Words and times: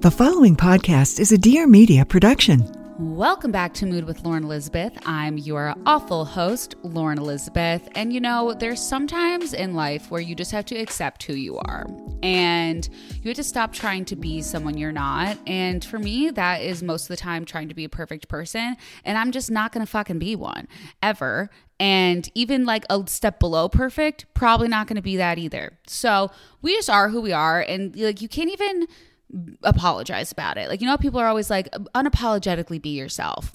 The 0.00 0.12
following 0.12 0.54
podcast 0.54 1.18
is 1.18 1.32
a 1.32 1.36
Dear 1.38 1.66
Media 1.66 2.04
production. 2.04 2.62
Welcome 3.00 3.50
back 3.50 3.74
to 3.74 3.84
Mood 3.84 4.04
with 4.04 4.24
Lauren 4.24 4.44
Elizabeth. 4.44 4.96
I'm 5.04 5.38
your 5.38 5.74
awful 5.86 6.24
host, 6.24 6.76
Lauren 6.84 7.18
Elizabeth. 7.18 7.88
And 7.96 8.12
you 8.12 8.20
know, 8.20 8.54
there's 8.54 8.80
sometimes 8.80 9.54
in 9.54 9.74
life 9.74 10.08
where 10.08 10.20
you 10.20 10.36
just 10.36 10.52
have 10.52 10.64
to 10.66 10.76
accept 10.76 11.24
who 11.24 11.32
you 11.32 11.58
are 11.58 11.84
and 12.22 12.88
you 13.22 13.28
have 13.28 13.36
to 13.38 13.42
stop 13.42 13.72
trying 13.72 14.04
to 14.04 14.14
be 14.14 14.40
someone 14.40 14.78
you're 14.78 14.92
not. 14.92 15.36
And 15.48 15.84
for 15.84 15.98
me, 15.98 16.30
that 16.30 16.62
is 16.62 16.80
most 16.80 17.02
of 17.02 17.08
the 17.08 17.16
time 17.16 17.44
trying 17.44 17.68
to 17.68 17.74
be 17.74 17.82
a 17.82 17.88
perfect 17.88 18.28
person. 18.28 18.76
And 19.04 19.18
I'm 19.18 19.32
just 19.32 19.50
not 19.50 19.72
gonna 19.72 19.84
fucking 19.84 20.20
be 20.20 20.36
one 20.36 20.68
ever. 21.02 21.50
And 21.80 22.30
even 22.36 22.64
like 22.64 22.84
a 22.88 23.02
step 23.06 23.40
below 23.40 23.68
perfect, 23.68 24.26
probably 24.34 24.68
not 24.68 24.86
gonna 24.86 25.02
be 25.02 25.16
that 25.16 25.38
either. 25.38 25.76
So 25.88 26.30
we 26.62 26.76
just 26.76 26.88
are 26.88 27.08
who 27.08 27.20
we 27.20 27.32
are. 27.32 27.60
And 27.60 27.96
like, 27.96 28.22
you 28.22 28.28
can't 28.28 28.50
even 28.50 28.86
apologize 29.62 30.32
about 30.32 30.56
it. 30.58 30.68
Like, 30.68 30.80
you 30.80 30.86
know, 30.86 30.96
people 30.96 31.20
are 31.20 31.26
always 31.26 31.50
like, 31.50 31.70
unapologetically 31.94 32.80
be 32.80 32.90
yourself. 32.90 33.54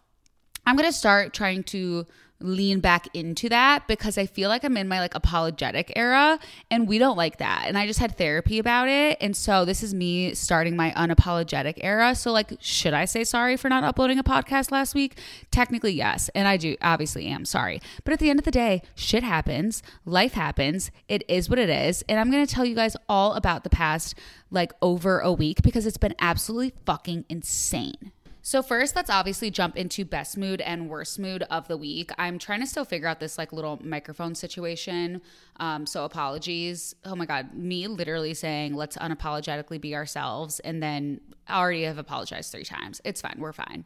I'm 0.66 0.75
going 0.75 0.88
to 0.88 0.93
start 0.93 1.33
trying 1.33 1.63
to 1.66 2.05
lean 2.44 2.80
back 2.80 3.08
into 3.13 3.49
that 3.49 3.88
because 3.88 4.17
I 4.17 4.25
feel 4.25 4.49
like 4.49 4.63
I'm 4.63 4.77
in 4.77 4.88
my 4.88 4.99
like 4.99 5.16
apologetic 5.16 5.94
era 5.95 6.38
and 6.69 6.88
we 6.88 6.97
don't 6.97 7.17
like 7.17 7.38
that. 7.38 7.66
And 7.67 7.77
I 7.77 7.88
just 7.88 8.00
had 8.00 8.17
therapy 8.17 8.59
about 8.59 8.89
it. 8.89 9.17
And 9.22 9.35
so 9.35 9.66
this 9.66 9.81
is 9.81 9.94
me 9.94 10.33
starting 10.35 10.75
my 10.75 10.91
unapologetic 10.91 11.80
era. 11.81 12.13
So 12.16 12.31
like 12.31 12.53
should 12.59 12.94
I 12.94 13.05
say 13.05 13.23
sorry 13.23 13.58
for 13.58 13.69
not 13.69 13.83
uploading 13.83 14.19
a 14.19 14.23
podcast 14.23 14.72
last 14.72 14.94
week? 14.94 15.17
Technically 15.52 15.94
yes, 15.94 16.30
and 16.35 16.47
I 16.47 16.58
do 16.58 16.75
obviously 16.81 17.25
am 17.27 17.45
sorry. 17.45 17.81
But 18.03 18.13
at 18.13 18.19
the 18.19 18.30
end 18.30 18.39
of 18.39 18.45
the 18.45 18.52
day, 18.52 18.81
shit 18.95 19.23
happens, 19.23 19.81
life 20.05 20.33
happens. 20.33 20.91
It 21.07 21.23
is 21.30 21.50
what 21.50 21.59
it 21.59 21.69
is, 21.69 22.03
and 22.09 22.19
I'm 22.19 22.30
going 22.30 22.45
to 22.45 22.53
tell 22.53 22.66
you 22.66 22.75
guys 22.75 22.97
all 23.07 23.33
about 23.33 23.63
the 23.63 23.69
past 23.69 24.16
like 24.52 24.73
over 24.81 25.19
a 25.19 25.31
week 25.31 25.61
because 25.61 25.85
it's 25.85 25.97
been 25.97 26.16
absolutely 26.19 26.73
fucking 26.85 27.25
insane. 27.30 28.11
So 28.45 28.61
first, 28.61 28.94
let's 28.94 29.09
obviously 29.09 29.49
jump 29.52 29.77
into 29.77 30.03
best 30.03 30.38
mood 30.38 30.59
and 30.59 30.89
worst 30.89 31.17
mood 31.17 31.44
of 31.44 31.69
the 31.69 31.77
week. 31.77 32.11
I'm 32.17 32.38
trying 32.38 32.59
to 32.59 32.67
still 32.67 32.83
figure 32.83 33.08
out 33.08 33.22
this 33.22 33.38
like 33.38 33.53
little 33.53 33.80
microphone 33.81 34.35
situation. 34.35 35.22
Um, 35.62 35.85
so 35.85 36.03
apologies. 36.03 36.94
Oh 37.06 37.16
my 37.16 37.25
god, 37.25 37.53
me 37.53 37.88
literally 37.88 38.34
saying 38.34 38.73
let's 38.73 38.97
unapologetically 38.97 39.79
be 39.79 39.95
ourselves, 39.95 40.59
and 40.59 40.84
then 40.84 41.22
I 41.47 41.57
already 41.57 41.84
have 41.84 41.97
apologized 41.97 42.51
three 42.51 42.66
times. 42.66 43.00
It's 43.06 43.22
fine. 43.22 43.35
We're 43.38 43.53
fine. 43.53 43.85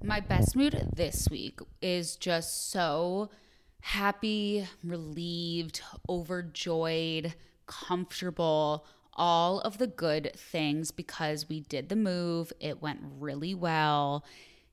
My 0.00 0.20
best 0.20 0.54
mood 0.54 0.90
this 0.94 1.26
week 1.28 1.58
is 1.82 2.14
just 2.14 2.70
so 2.70 3.30
happy, 3.80 4.68
relieved, 4.84 5.82
overjoyed, 6.08 7.34
comfortable 7.66 8.86
all 9.18 9.60
of 9.60 9.76
the 9.76 9.86
good 9.86 10.32
things 10.34 10.90
because 10.90 11.48
we 11.48 11.60
did 11.60 11.90
the 11.90 11.96
move. 11.96 12.52
It 12.60 12.80
went 12.80 13.00
really 13.18 13.54
well. 13.54 14.24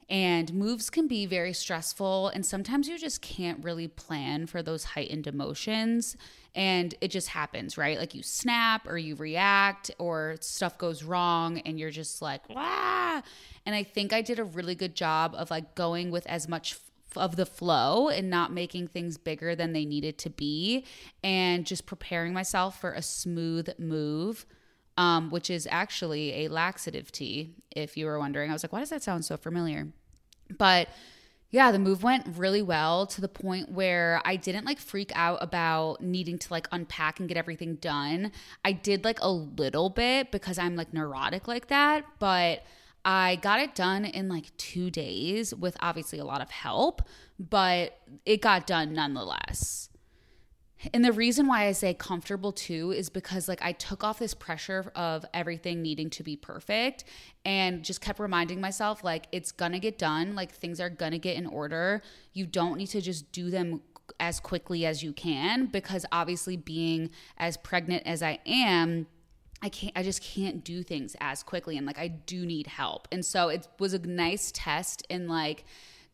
And 0.08 0.54
moves 0.54 0.92
can 0.92 1.08
be 1.08 1.26
very 1.26 1.52
stressful, 1.52 2.28
and 2.28 2.46
sometimes 2.46 2.88
you 2.88 3.00
just 3.00 3.24
can't 3.24 3.64
really 3.64 3.88
plan 3.88 4.46
for 4.46 4.62
those 4.62 4.84
heightened 4.84 5.26
emotions. 5.26 6.16
And 6.54 6.94
it 7.02 7.08
just 7.10 7.30
happens, 7.30 7.76
right? 7.76 7.98
Like 7.98 8.14
you 8.14 8.22
snap 8.22 8.88
or 8.88 9.00
you 9.00 9.16
react, 9.16 9.90
or 9.98 10.36
stuff 10.42 10.78
goes 10.78 11.04
wrong, 11.04 11.58
and 11.62 11.80
you're 11.80 11.90
just 11.90 12.22
like, 12.22 12.48
wow. 12.50 13.24
And 13.66 13.74
I 13.74 13.82
think 13.82 14.14
I 14.14 14.22
did 14.22 14.38
a 14.38 14.44
really 14.44 14.76
good 14.76 14.94
job 14.94 15.34
of 15.36 15.50
like 15.50 15.74
going 15.74 16.12
with 16.12 16.28
as 16.28 16.48
much 16.48 16.76
of 17.18 17.36
the 17.36 17.46
flow 17.46 18.10
and 18.10 18.30
not 18.30 18.52
making 18.52 18.88
things 18.88 19.18
bigger 19.18 19.56
than 19.56 19.74
they 19.74 19.86
needed 19.86 20.18
to 20.18 20.30
be 20.30 20.86
and 21.24 21.66
just 21.66 21.86
preparing 21.86 22.34
myself 22.34 22.80
for 22.80 22.92
a 22.92 23.02
smooth 23.02 23.70
move 23.78 24.46
um, 24.98 25.30
which 25.30 25.50
is 25.50 25.68
actually 25.70 26.46
a 26.46 26.48
laxative 26.48 27.12
tea 27.12 27.54
if 27.72 27.98
you 27.98 28.06
were 28.06 28.20
wondering 28.20 28.50
i 28.50 28.54
was 28.54 28.64
like 28.64 28.74
why 28.74 28.80
does 28.80 28.90
that 28.90 29.04
sound 29.04 29.26
so 29.26 29.38
familiar 29.38 29.88
but 30.58 30.88
yeah, 31.52 31.72
the 31.72 31.80
move 31.80 32.04
went 32.04 32.28
really 32.36 32.62
well 32.62 33.06
to 33.08 33.22
the 33.22 33.30
point 33.30 33.72
where 33.72 34.22
I 34.26 34.36
didn't 34.36 34.66
like 34.66 34.78
freak 34.78 35.12
out 35.16 35.38
about 35.42 36.02
needing 36.02 36.38
to 36.40 36.52
like 36.52 36.68
unpack 36.74 37.20
and 37.20 37.30
get 37.30 37.38
everything 37.38 37.76
done. 37.76 38.34
I 38.66 38.74
did 38.74 39.06
like 39.06 39.20
a 39.22 39.30
little 39.30 39.90
bit 39.90 40.32
because 40.32 40.58
I'm 40.58 40.76
like 40.76 40.94
neurotic 40.94 41.48
like 41.48 41.68
that, 41.68 42.04
but 42.20 42.64
I 43.06 43.36
got 43.38 43.60
it 43.60 43.76
done 43.76 44.04
in 44.04 44.28
like 44.28 44.56
two 44.58 44.90
days 44.90 45.54
with 45.54 45.78
obviously 45.80 46.18
a 46.18 46.26
lot 46.26 46.42
of 46.42 46.50
help, 46.50 47.04
but 47.40 48.00
it 48.26 48.42
got 48.42 48.66
done 48.66 48.94
nonetheless. 48.94 49.90
And 50.94 51.06
the 51.06 51.14
reason 51.14 51.48
why 51.48 51.68
I 51.68 51.72
say 51.72 51.94
comfortable 51.94 52.52
too 52.52 52.92
is 52.92 53.10
because 53.10 53.48
like 53.48 53.62
I 53.62 53.72
took 53.72 54.04
off 54.04 54.20
this 54.20 54.34
pressure 54.34 54.92
of 54.96 55.26
everything 55.34 55.82
needing 55.82 56.10
to 56.12 56.24
be 56.24 56.36
perfect 56.36 57.06
and 57.46 57.84
just 57.84 58.02
kept 58.02 58.20
reminding 58.20 58.60
myself 58.60 59.04
like 59.04 59.28
it's 59.32 59.52
gonna 59.52 59.80
get 59.80 59.98
done, 59.98 60.36
like 60.36 60.52
things 60.52 60.80
are 60.80 60.90
gonna 60.90 61.20
get 61.20 61.38
in 61.38 61.46
order. 61.46 62.02
You 62.34 62.46
don't 62.46 62.78
need 62.78 62.88
to 62.88 63.02
just 63.02 63.32
do 63.32 63.50
them 63.50 63.82
as 64.20 64.40
quickly 64.40 64.86
as 64.86 65.04
you 65.04 65.14
can 65.14 65.66
because 65.68 66.06
obviously 66.12 66.58
being 66.58 67.10
as 67.38 67.58
pregnant 67.58 68.04
as 68.06 68.22
I 68.22 68.40
am, 68.46 69.08
I 69.66 69.70
can't 69.70 69.94
I 69.96 70.04
just 70.04 70.22
can't 70.22 70.64
do 70.64 70.84
things 70.84 71.16
as 71.20 71.42
quickly 71.42 71.76
and 71.76 71.88
like 71.88 71.98
I 71.98 72.08
do 72.08 72.46
need 72.46 72.68
help. 72.68 73.08
And 73.12 73.26
so 73.26 73.50
it 73.50 73.68
was 73.80 73.96
a 73.96 74.00
nice 74.00 74.52
test 74.54 75.02
in 75.10 75.28
like 75.28 75.66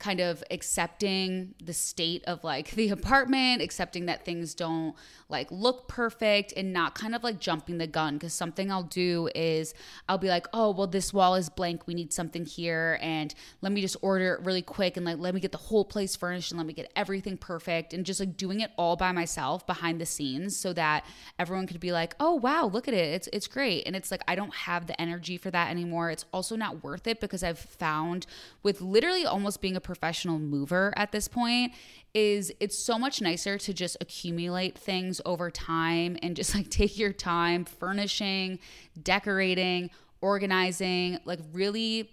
kind 0.02 0.20
of 0.20 0.44
accepting 0.50 1.54
the 1.64 1.74
state 1.74 2.24
of 2.26 2.44
like 2.44 2.72
the 2.72 2.90
apartment, 2.90 3.62
accepting 3.62 4.08
that 4.08 4.26
things 4.26 4.56
don't 4.56 4.96
like 5.30 5.48
look 5.52 5.88
perfect 5.88 6.54
and 6.58 6.74
not 6.74 6.96
kind 6.96 7.14
of 7.14 7.24
like 7.24 7.40
jumping 7.40 7.78
the 7.78 7.86
gun 7.86 8.16
because 8.16 8.34
something 8.34 8.72
I'll 8.72 8.84
do 8.84 9.30
is 9.36 9.76
I'll 10.10 10.18
be 10.18 10.28
like, 10.28 10.48
"Oh, 10.54 10.72
well 10.72 10.88
this 10.88 11.14
wall 11.14 11.36
is 11.36 11.50
blank. 11.50 11.86
We 11.86 11.94
need 11.94 12.12
something 12.12 12.46
here 12.46 12.98
and 13.00 13.34
let 13.62 13.72
me 13.72 13.80
just 13.80 13.96
order 14.02 14.34
it 14.34 14.42
really 14.44 14.64
quick 14.64 14.98
and 14.98 15.06
like 15.06 15.20
let 15.20 15.36
me 15.36 15.40
get 15.40 15.52
the 15.52 15.60
whole 15.60 15.86
place 15.86 16.16
furnished 16.16 16.52
and 16.52 16.58
let 16.58 16.66
me 16.66 16.74
get 16.74 16.92
everything 16.96 17.38
perfect." 17.38 17.94
And 17.94 18.04
just 18.04 18.20
like 18.20 18.36
doing 18.36 18.60
it 18.60 18.72
all 18.78 18.96
by 18.96 19.12
myself 19.12 19.68
behind 19.68 20.02
the 20.02 20.08
scenes 20.08 20.58
so 20.58 20.74
that 20.74 21.06
everyone 21.38 21.68
could 21.68 21.80
be 21.80 21.92
like, 21.92 22.16
"Oh, 22.20 22.34
wow, 22.34 22.66
look 22.66 22.88
at 22.88 22.96
it. 22.96 23.14
It's 23.14 23.30
it's 23.32 23.48
great." 23.48 23.84
And 23.86 23.96
it's 23.96 24.10
like 24.10 24.24
I 24.28 24.34
don't 24.34 24.56
have 24.56 24.88
the 24.88 25.00
energy 25.00 25.38
for 25.38 25.52
that 25.52 25.70
anymore. 25.70 26.10
It's 26.10 26.26
also 26.34 26.56
not 26.56 26.84
worth 26.84 27.06
it 27.06 27.20
because 27.20 27.44
I've 27.44 27.60
found 27.60 28.26
with 28.64 28.82
literally 28.82 29.28
almost 29.28 29.62
being 29.62 29.76
a 29.76 29.82
professional 29.92 30.40
mover 30.40 30.94
at 30.96 31.12
this 31.12 31.28
point 31.28 31.74
is 32.14 32.50
it's 32.62 32.78
so 32.78 32.98
much 32.98 33.22
nicer 33.22 33.58
to 33.58 33.74
just 33.74 33.98
accumulate 34.00 34.78
things 34.78 35.20
over 35.26 35.52
time 35.52 36.18
and 36.24 36.34
just 36.34 36.56
like 36.56 36.70
take 36.70 36.98
your 36.98 37.12
time 37.12 37.66
furnishing, 37.66 38.58
decorating, 39.04 39.90
organizing, 40.22 41.20
like 41.26 41.40
really 41.52 42.10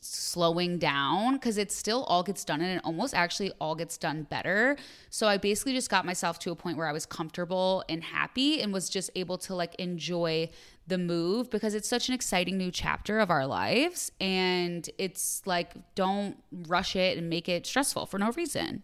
slowing 0.00 0.78
down 0.78 1.34
because 1.34 1.58
it 1.58 1.70
still 1.72 2.04
all 2.04 2.22
gets 2.22 2.44
done 2.44 2.60
and 2.60 2.78
it 2.78 2.80
almost 2.84 3.12
actually 3.12 3.52
all 3.60 3.74
gets 3.74 3.98
done 3.98 4.22
better. 4.30 4.76
So 5.10 5.26
I 5.26 5.36
basically 5.36 5.72
just 5.72 5.90
got 5.90 6.06
myself 6.06 6.38
to 6.40 6.52
a 6.52 6.56
point 6.56 6.78
where 6.78 6.86
I 6.86 6.92
was 6.92 7.06
comfortable 7.06 7.84
and 7.88 8.02
happy 8.02 8.62
and 8.62 8.72
was 8.72 8.88
just 8.88 9.10
able 9.16 9.36
to 9.38 9.54
like 9.54 9.74
enjoy 9.76 10.48
the 10.86 10.98
move 10.98 11.50
because 11.50 11.74
it's 11.74 11.88
such 11.88 12.08
an 12.08 12.14
exciting 12.14 12.58
new 12.58 12.70
chapter 12.70 13.18
of 13.18 13.30
our 13.30 13.46
lives 13.46 14.12
and 14.20 14.88
it's 14.98 15.42
like 15.46 15.72
don't 15.94 16.36
rush 16.68 16.94
it 16.94 17.16
and 17.16 17.30
make 17.30 17.48
it 17.48 17.66
stressful 17.66 18.06
for 18.06 18.18
no 18.18 18.30
reason. 18.32 18.82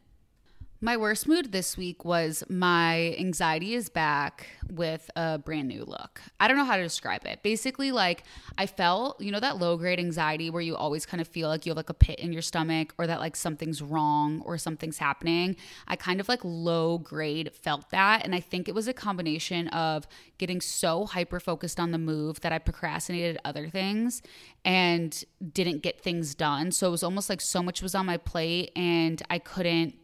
My 0.82 0.96
worst 0.96 1.28
mood 1.28 1.52
this 1.52 1.76
week 1.76 2.06
was 2.06 2.42
my 2.48 3.14
anxiety 3.18 3.74
is 3.74 3.90
back 3.90 4.46
with 4.70 5.10
a 5.14 5.36
brand 5.36 5.68
new 5.68 5.84
look. 5.84 6.22
I 6.40 6.48
don't 6.48 6.56
know 6.56 6.64
how 6.64 6.78
to 6.78 6.82
describe 6.82 7.26
it. 7.26 7.42
Basically, 7.42 7.92
like 7.92 8.24
I 8.56 8.64
felt, 8.64 9.20
you 9.20 9.30
know, 9.30 9.40
that 9.40 9.58
low 9.58 9.76
grade 9.76 9.98
anxiety 9.98 10.48
where 10.48 10.62
you 10.62 10.74
always 10.76 11.04
kind 11.04 11.20
of 11.20 11.28
feel 11.28 11.50
like 11.50 11.66
you 11.66 11.70
have 11.70 11.76
like 11.76 11.90
a 11.90 11.94
pit 11.94 12.18
in 12.18 12.32
your 12.32 12.40
stomach 12.40 12.94
or 12.96 13.06
that 13.06 13.20
like 13.20 13.36
something's 13.36 13.82
wrong 13.82 14.40
or 14.46 14.56
something's 14.56 14.96
happening. 14.96 15.56
I 15.86 15.96
kind 15.96 16.18
of 16.18 16.30
like 16.30 16.40
low 16.44 16.96
grade 16.96 17.52
felt 17.54 17.90
that. 17.90 18.24
And 18.24 18.34
I 18.34 18.40
think 18.40 18.66
it 18.66 18.74
was 18.74 18.88
a 18.88 18.94
combination 18.94 19.68
of 19.68 20.06
getting 20.38 20.62
so 20.62 21.04
hyper 21.04 21.40
focused 21.40 21.78
on 21.78 21.90
the 21.90 21.98
move 21.98 22.40
that 22.40 22.52
I 22.52 22.58
procrastinated 22.58 23.36
other 23.44 23.68
things 23.68 24.22
and 24.64 25.22
didn't 25.52 25.82
get 25.82 26.00
things 26.00 26.34
done. 26.34 26.72
So 26.72 26.88
it 26.88 26.90
was 26.90 27.02
almost 27.02 27.28
like 27.28 27.42
so 27.42 27.62
much 27.62 27.82
was 27.82 27.94
on 27.94 28.06
my 28.06 28.16
plate 28.16 28.72
and 28.74 29.22
I 29.28 29.40
couldn't 29.40 29.96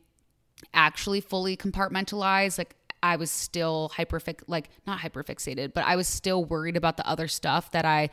actually 0.75 1.21
fully 1.21 1.57
compartmentalized. 1.57 2.59
like 2.59 2.75
I 3.03 3.17
was 3.17 3.31
still 3.31 3.93
hyperfix 3.95 4.43
like 4.47 4.71
not 4.87 5.01
hyperfixated, 5.01 5.75
but 5.75 5.85
I 5.85 5.97
was 5.97 6.09
still 6.09 6.45
worried 6.45 6.77
about 6.77 6.97
the 6.97 7.07
other 7.07 7.29
stuff 7.29 7.71
that 7.73 7.85
I 7.85 8.11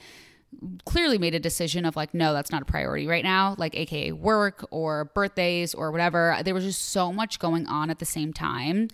clearly 0.85 1.17
made 1.17 1.33
a 1.33 1.39
decision 1.39 1.83
of 1.83 1.95
like 1.95 2.13
no 2.13 2.31
that's 2.31 2.51
not 2.51 2.61
a 2.61 2.65
priority 2.65 3.07
right 3.07 3.23
now 3.23 3.55
like 3.57 3.75
aka 3.75 4.11
work 4.11 4.63
or 4.69 5.05
birthdays 5.05 5.73
or 5.73 5.91
whatever 5.91 6.37
there 6.45 6.53
was 6.53 6.63
just 6.63 6.89
so 6.89 7.11
much 7.11 7.39
going 7.39 7.65
on 7.65 7.89
at 7.89 7.97
the 7.97 8.05
same 8.05 8.31
time 8.31 8.87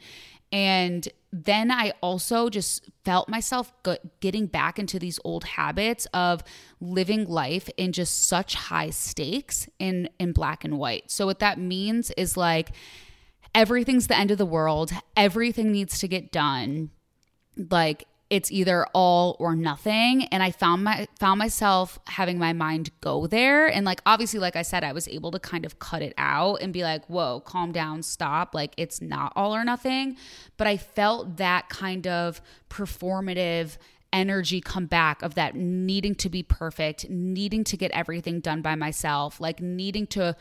and 0.52 1.08
then 1.32 1.70
I 1.70 1.94
also 2.02 2.50
just 2.50 2.90
felt 3.06 3.30
myself 3.30 3.72
getting 4.20 4.48
back 4.48 4.80
into 4.80 4.98
these 4.98 5.20
old 5.24 5.44
habits 5.44 6.08
of 6.08 6.44
living 6.82 7.26
life 7.26 7.70
in 7.78 7.92
just 7.92 8.28
such 8.28 8.56
high 8.56 8.90
stakes 8.90 9.70
in 9.78 10.10
in 10.20 10.32
black 10.32 10.64
and 10.64 10.80
white. 10.80 11.12
So 11.12 11.28
what 11.28 11.40
that 11.40 11.60
means 11.60 12.10
is 12.12 12.36
like 12.36 12.72
everything's 13.54 14.08
the 14.08 14.18
end 14.18 14.32
of 14.32 14.38
the 14.38 14.46
world, 14.46 14.92
everything 15.16 15.72
needs 15.72 16.00
to 16.00 16.08
get 16.08 16.32
done. 16.32 16.92
Like 17.56 18.06
it's 18.30 18.52
either 18.52 18.86
all 18.94 19.36
or 19.40 19.56
nothing. 19.56 20.26
And 20.26 20.44
i 20.44 20.52
found 20.52 20.84
my 20.84 21.08
found 21.20 21.40
myself 21.40 22.00
having 22.08 22.38
my 22.38 22.54
mind 22.54 22.92
go 23.02 23.28
there. 23.28 23.68
And 23.68 23.86
like 23.86 24.02
obviously 24.06 24.40
like 24.40 24.56
i 24.56 24.62
said 24.62 24.84
i 24.84 24.92
was 24.92 25.08
able 25.08 25.32
to 25.32 25.40
kind 25.40 25.66
of 25.66 25.80
cut 25.80 26.02
it 26.02 26.14
out 26.18 26.56
and 26.62 26.72
be 26.72 26.84
like 26.84 27.06
whoa 27.08 27.42
calm 27.42 27.72
down 27.72 28.04
stop. 28.04 28.54
Like 28.54 28.74
it's 28.78 29.02
not 29.02 29.34
all 29.36 29.56
or 29.56 29.64
nothing. 29.64 30.16
But 30.58 30.68
i 30.68 30.78
felt 30.78 31.38
that 31.38 31.70
kind 31.70 32.08
of 32.08 32.42
performative 32.70 33.78
energy 34.12 34.60
come 34.60 34.88
back 34.88 35.22
of 35.22 35.36
that 35.36 35.56
needing 35.56 36.16
to 36.16 36.30
be 36.30 36.42
perfect 36.42 37.08
needing 37.12 37.64
to 37.64 37.78
get 37.78 37.92
everything 37.92 38.40
done 38.40 38.60
by 38.60 38.74
myself 38.74 39.40
like 39.40 39.62
needing 39.62 40.08
to 40.08 40.36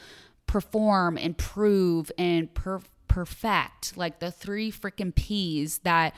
perform 0.46 1.18
and 1.18 1.36
prove 1.36 2.10
and 2.16 2.54
per- 2.54 2.80
perfect, 3.18 3.96
like 3.96 4.20
the 4.20 4.30
three 4.30 4.70
freaking 4.70 5.12
P's 5.12 5.78
that 5.78 6.14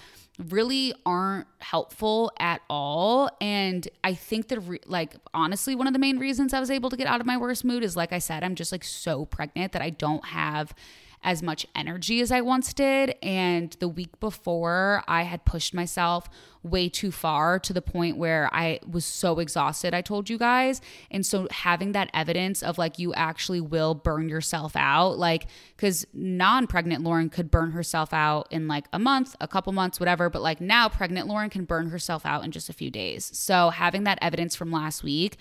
really 0.50 0.93
aren't 1.06 1.47
helpful 1.61 2.31
at 2.38 2.61
all. 2.69 3.31
And 3.41 3.88
I 4.05 4.12
think 4.12 4.49
that, 4.49 4.61
re- 4.61 4.81
like, 4.85 5.17
honestly, 5.32 5.75
one 5.75 5.87
of 5.87 5.94
the 5.94 5.99
main 5.99 6.19
reasons 6.19 6.52
I 6.52 6.61
was 6.61 6.70
able 6.70 6.91
to 6.91 6.99
get 6.99 7.06
out 7.06 7.19
of 7.19 7.26
my 7.26 7.38
worst 7.38 7.64
mood 7.64 7.82
is, 7.82 7.97
like 7.97 8.12
I 8.12 8.19
said, 8.19 8.44
I'm 8.44 8.55
just 8.55 8.70
like 8.70 8.85
so 8.85 9.25
pregnant 9.25 9.73
that 9.73 9.81
I 9.81 9.88
don't 9.88 10.26
have 10.26 10.75
as 11.22 11.43
much 11.43 11.67
energy 11.75 12.20
as 12.20 12.32
I 12.32 12.40
once 12.40 12.72
did. 12.72 13.14
And 13.22 13.76
the 13.78 13.88
week 13.88 14.19
before, 14.20 15.05
I 15.06 15.22
had 15.22 15.44
pushed 15.44 15.75
myself 15.75 16.28
way 16.62 16.88
too 16.88 17.11
far 17.11 17.58
to 17.58 17.72
the 17.72 17.81
point 17.81 18.17
where 18.19 18.49
I 18.52 18.81
was 18.88 19.05
so 19.05 19.38
exhausted, 19.38 19.94
I 19.94 20.02
told 20.02 20.28
you 20.28 20.37
guys. 20.38 20.81
And 21.11 21.25
so 21.25 21.49
having 21.50 21.93
that 21.93 22.11
evidence 22.12 22.62
of 22.62 22.76
like 22.76 22.99
you 22.99 23.14
actually 23.14 23.61
will 23.61 23.94
burn 23.94 24.28
yourself 24.28 24.76
out, 24.76 25.19
like, 25.19 25.46
because 25.76 26.06
non 26.12 26.67
pregnant 26.67 27.02
Lauren 27.02 27.31
could 27.31 27.50
burn 27.50 27.70
herself 27.72 28.12
out 28.12 28.46
in 28.50 28.69
like 28.69 28.87
a 28.93 28.99
month, 28.99 29.37
a 29.40 29.49
couple 29.49 29.72
months, 29.72 29.99
whatever. 29.99 30.28
But 30.28 30.43
like 30.43 30.61
now, 30.61 30.88
pregnant 30.88 31.28
Lauren 31.28 31.50
can 31.50 31.64
burn 31.64 31.90
herself 31.90 32.26
out 32.26 32.44
in 32.44 32.50
just 32.50 32.69
a 32.69 32.75
few 32.75 32.90
days. 32.90 33.31
So 33.34 33.70
having 33.70 34.05
that 34.05 34.19
evidence 34.20 34.55
from 34.55 34.70
last 34.70 35.02
week, 35.02 35.37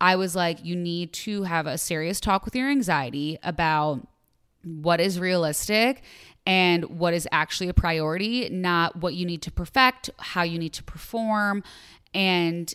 I 0.00 0.16
was 0.16 0.34
like, 0.34 0.64
you 0.64 0.74
need 0.74 1.12
to 1.12 1.44
have 1.44 1.66
a 1.66 1.78
serious 1.78 2.18
talk 2.18 2.44
with 2.44 2.56
your 2.56 2.68
anxiety 2.68 3.38
about 3.42 4.06
what 4.64 5.00
is 5.00 5.18
realistic 5.18 6.02
and 6.46 6.84
what 6.84 7.14
is 7.14 7.28
actually 7.30 7.68
a 7.68 7.74
priority, 7.74 8.48
not 8.50 8.96
what 8.96 9.14
you 9.14 9.24
need 9.24 9.42
to 9.42 9.50
perfect, 9.50 10.10
how 10.18 10.42
you 10.42 10.58
need 10.58 10.72
to 10.74 10.82
perform. 10.82 11.62
And 12.14 12.72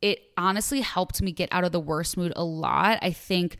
it 0.00 0.20
honestly 0.36 0.80
helped 0.80 1.20
me 1.20 1.32
get 1.32 1.48
out 1.52 1.64
of 1.64 1.72
the 1.72 1.80
worst 1.80 2.16
mood 2.16 2.32
a 2.36 2.44
lot. 2.44 2.98
I 3.02 3.12
think 3.12 3.58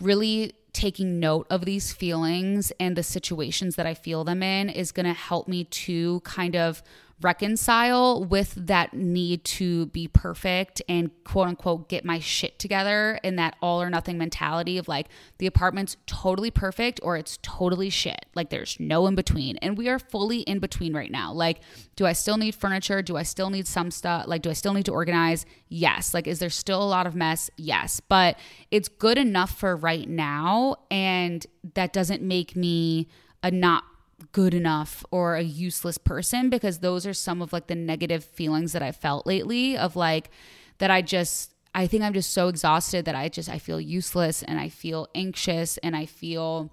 really 0.00 0.54
taking 0.72 1.20
note 1.20 1.46
of 1.50 1.64
these 1.64 1.92
feelings 1.92 2.72
and 2.80 2.96
the 2.96 3.02
situations 3.02 3.76
that 3.76 3.86
I 3.86 3.94
feel 3.94 4.24
them 4.24 4.42
in 4.42 4.68
is 4.68 4.92
going 4.92 5.06
to 5.06 5.12
help 5.12 5.48
me 5.48 5.64
to 5.64 6.20
kind 6.20 6.56
of 6.56 6.82
reconcile 7.22 8.24
with 8.24 8.54
that 8.54 8.94
need 8.94 9.44
to 9.44 9.86
be 9.86 10.08
perfect 10.08 10.80
and 10.88 11.10
quote 11.24 11.48
unquote 11.48 11.88
get 11.88 12.04
my 12.04 12.18
shit 12.18 12.58
together 12.58 13.20
in 13.22 13.36
that 13.36 13.56
all 13.60 13.82
or 13.82 13.90
nothing 13.90 14.16
mentality 14.16 14.78
of 14.78 14.88
like 14.88 15.08
the 15.38 15.46
apartment's 15.46 15.96
totally 16.06 16.50
perfect 16.50 17.00
or 17.02 17.16
it's 17.16 17.38
totally 17.42 17.90
shit. 17.90 18.26
Like 18.34 18.50
there's 18.50 18.78
no 18.80 19.06
in 19.06 19.14
between. 19.14 19.56
And 19.58 19.76
we 19.76 19.88
are 19.88 19.98
fully 19.98 20.40
in 20.40 20.58
between 20.58 20.94
right 20.94 21.10
now. 21.10 21.32
Like, 21.32 21.60
do 21.96 22.06
I 22.06 22.12
still 22.12 22.36
need 22.36 22.54
furniture? 22.54 23.02
Do 23.02 23.16
I 23.16 23.22
still 23.22 23.50
need 23.50 23.66
some 23.66 23.90
stuff? 23.90 24.26
Like, 24.26 24.42
do 24.42 24.50
I 24.50 24.54
still 24.54 24.72
need 24.72 24.86
to 24.86 24.92
organize? 24.92 25.44
Yes. 25.68 26.14
Like, 26.14 26.26
is 26.26 26.38
there 26.38 26.50
still 26.50 26.82
a 26.82 26.84
lot 26.84 27.06
of 27.06 27.14
mess? 27.14 27.50
Yes. 27.56 28.00
But 28.00 28.38
it's 28.70 28.88
good 28.88 29.18
enough 29.18 29.56
for 29.56 29.76
right 29.76 30.08
now. 30.08 30.76
And 30.90 31.46
that 31.74 31.92
doesn't 31.92 32.22
make 32.22 32.56
me 32.56 33.08
a 33.42 33.50
not 33.50 33.84
good 34.32 34.54
enough 34.54 35.04
or 35.10 35.34
a 35.36 35.42
useless 35.42 35.98
person 35.98 36.50
because 36.50 36.78
those 36.78 37.06
are 37.06 37.14
some 37.14 37.42
of 37.42 37.52
like 37.52 37.66
the 37.66 37.74
negative 37.74 38.24
feelings 38.24 38.72
that 38.72 38.82
I 38.82 38.92
felt 38.92 39.26
lately 39.26 39.76
of 39.76 39.96
like 39.96 40.30
that 40.78 40.90
I 40.90 41.02
just 41.02 41.52
I 41.74 41.86
think 41.86 42.02
I'm 42.02 42.12
just 42.12 42.32
so 42.32 42.48
exhausted 42.48 43.04
that 43.04 43.14
I 43.14 43.28
just 43.28 43.48
I 43.48 43.58
feel 43.58 43.80
useless 43.80 44.42
and 44.42 44.58
I 44.58 44.68
feel 44.68 45.08
anxious 45.14 45.78
and 45.78 45.96
I 45.96 46.06
feel 46.06 46.70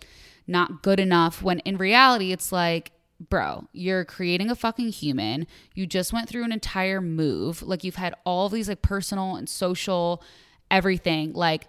not 0.48 0.82
good 0.82 1.00
enough 1.00 1.42
when 1.42 1.60
in 1.60 1.78
reality 1.78 2.32
it's 2.32 2.52
like 2.52 2.92
bro, 3.30 3.68
you're 3.74 4.06
creating 4.06 4.52
a 4.52 4.56
fucking 4.56 4.90
human. 4.90 5.48
You 5.74 5.88
just 5.88 6.14
went 6.14 6.30
through 6.30 6.44
an 6.44 6.52
entire 6.52 7.02
move. 7.02 7.64
Like 7.64 7.84
you've 7.84 7.96
had 7.96 8.14
all 8.26 8.48
these 8.50 8.70
like 8.70 8.82
personal 8.82 9.36
and 9.36 9.50
social 9.50 10.24
everything. 10.70 11.34
Like 11.34 11.68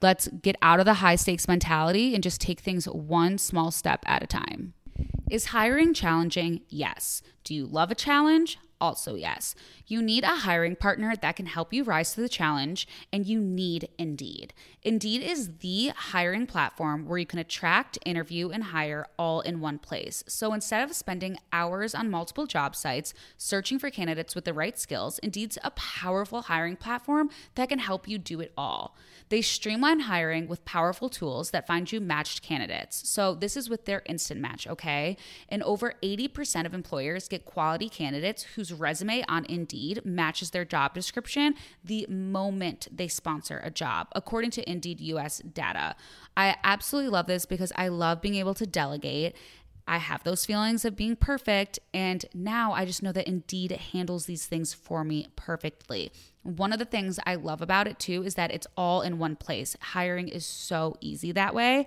let's 0.00 0.28
get 0.28 0.56
out 0.62 0.80
of 0.80 0.86
the 0.86 0.94
high 0.94 1.16
stakes 1.16 1.48
mentality 1.48 2.14
and 2.14 2.22
just 2.22 2.40
take 2.40 2.60
things 2.60 2.86
one 2.86 3.38
small 3.38 3.70
step 3.70 4.04
at 4.06 4.22
a 4.22 4.26
time. 4.26 4.74
Is 5.30 5.46
hiring 5.46 5.94
challenging? 5.94 6.60
Yes. 6.68 7.22
Do 7.42 7.54
you 7.54 7.66
love 7.66 7.90
a 7.90 7.94
challenge? 7.94 8.58
Also, 8.84 9.14
yes. 9.14 9.54
You 9.86 10.02
need 10.02 10.24
a 10.24 10.40
hiring 10.44 10.76
partner 10.76 11.16
that 11.16 11.36
can 11.36 11.46
help 11.46 11.72
you 11.72 11.84
rise 11.84 12.12
to 12.12 12.20
the 12.20 12.28
challenge, 12.28 12.86
and 13.10 13.24
you 13.24 13.40
need 13.40 13.88
Indeed. 13.96 14.52
Indeed 14.82 15.22
is 15.22 15.56
the 15.60 15.92
hiring 15.96 16.46
platform 16.46 17.08
where 17.08 17.16
you 17.16 17.24
can 17.24 17.38
attract, 17.38 17.96
interview, 18.04 18.50
and 18.50 18.64
hire 18.64 19.06
all 19.18 19.40
in 19.40 19.62
one 19.62 19.78
place. 19.78 20.22
So 20.28 20.52
instead 20.52 20.84
of 20.84 20.94
spending 20.94 21.38
hours 21.50 21.94
on 21.94 22.10
multiple 22.10 22.46
job 22.46 22.76
sites 22.76 23.14
searching 23.38 23.78
for 23.78 23.88
candidates 23.88 24.34
with 24.34 24.44
the 24.44 24.52
right 24.52 24.78
skills, 24.78 25.18
Indeed's 25.20 25.56
a 25.64 25.70
powerful 25.70 26.42
hiring 26.42 26.76
platform 26.76 27.30
that 27.54 27.70
can 27.70 27.78
help 27.78 28.06
you 28.06 28.18
do 28.18 28.40
it 28.40 28.52
all. 28.54 28.98
They 29.30 29.40
streamline 29.40 30.00
hiring 30.00 30.46
with 30.46 30.66
powerful 30.66 31.08
tools 31.08 31.52
that 31.52 31.66
find 31.66 31.90
you 31.90 32.02
matched 32.02 32.42
candidates. 32.42 33.08
So 33.08 33.34
this 33.34 33.56
is 33.56 33.70
with 33.70 33.86
their 33.86 34.02
instant 34.04 34.42
match, 34.42 34.66
okay? 34.66 35.16
And 35.48 35.62
over 35.62 35.94
80% 36.02 36.66
of 36.66 36.74
employers 36.74 37.28
get 37.28 37.46
quality 37.46 37.88
candidates 37.88 38.42
whose 38.42 38.73
resume 38.74 39.24
on 39.28 39.44
Indeed 39.46 40.04
matches 40.04 40.50
their 40.50 40.64
job 40.64 40.94
description 40.94 41.54
the 41.84 42.06
moment 42.08 42.88
they 42.90 43.08
sponsor 43.08 43.60
a 43.62 43.70
job, 43.70 44.08
according 44.12 44.50
to 44.52 44.70
Indeed 44.70 45.00
US 45.00 45.38
data. 45.38 45.96
I 46.36 46.56
absolutely 46.64 47.10
love 47.10 47.26
this 47.26 47.46
because 47.46 47.72
I 47.76 47.88
love 47.88 48.20
being 48.20 48.34
able 48.34 48.54
to 48.54 48.66
delegate 48.66 49.34
I 49.86 49.98
have 49.98 50.24
those 50.24 50.46
feelings 50.46 50.84
of 50.84 50.96
being 50.96 51.16
perfect. 51.16 51.78
And 51.92 52.24
now 52.32 52.72
I 52.72 52.84
just 52.84 53.02
know 53.02 53.12
that 53.12 53.28
Indeed 53.28 53.72
handles 53.72 54.26
these 54.26 54.46
things 54.46 54.72
for 54.72 55.04
me 55.04 55.26
perfectly. 55.36 56.10
One 56.42 56.72
of 56.72 56.78
the 56.78 56.84
things 56.84 57.18
I 57.26 57.34
love 57.34 57.60
about 57.60 57.86
it 57.86 57.98
too 57.98 58.22
is 58.22 58.34
that 58.34 58.50
it's 58.50 58.66
all 58.76 59.02
in 59.02 59.18
one 59.18 59.36
place. 59.36 59.76
Hiring 59.80 60.28
is 60.28 60.46
so 60.46 60.96
easy 61.00 61.32
that 61.32 61.54
way 61.54 61.86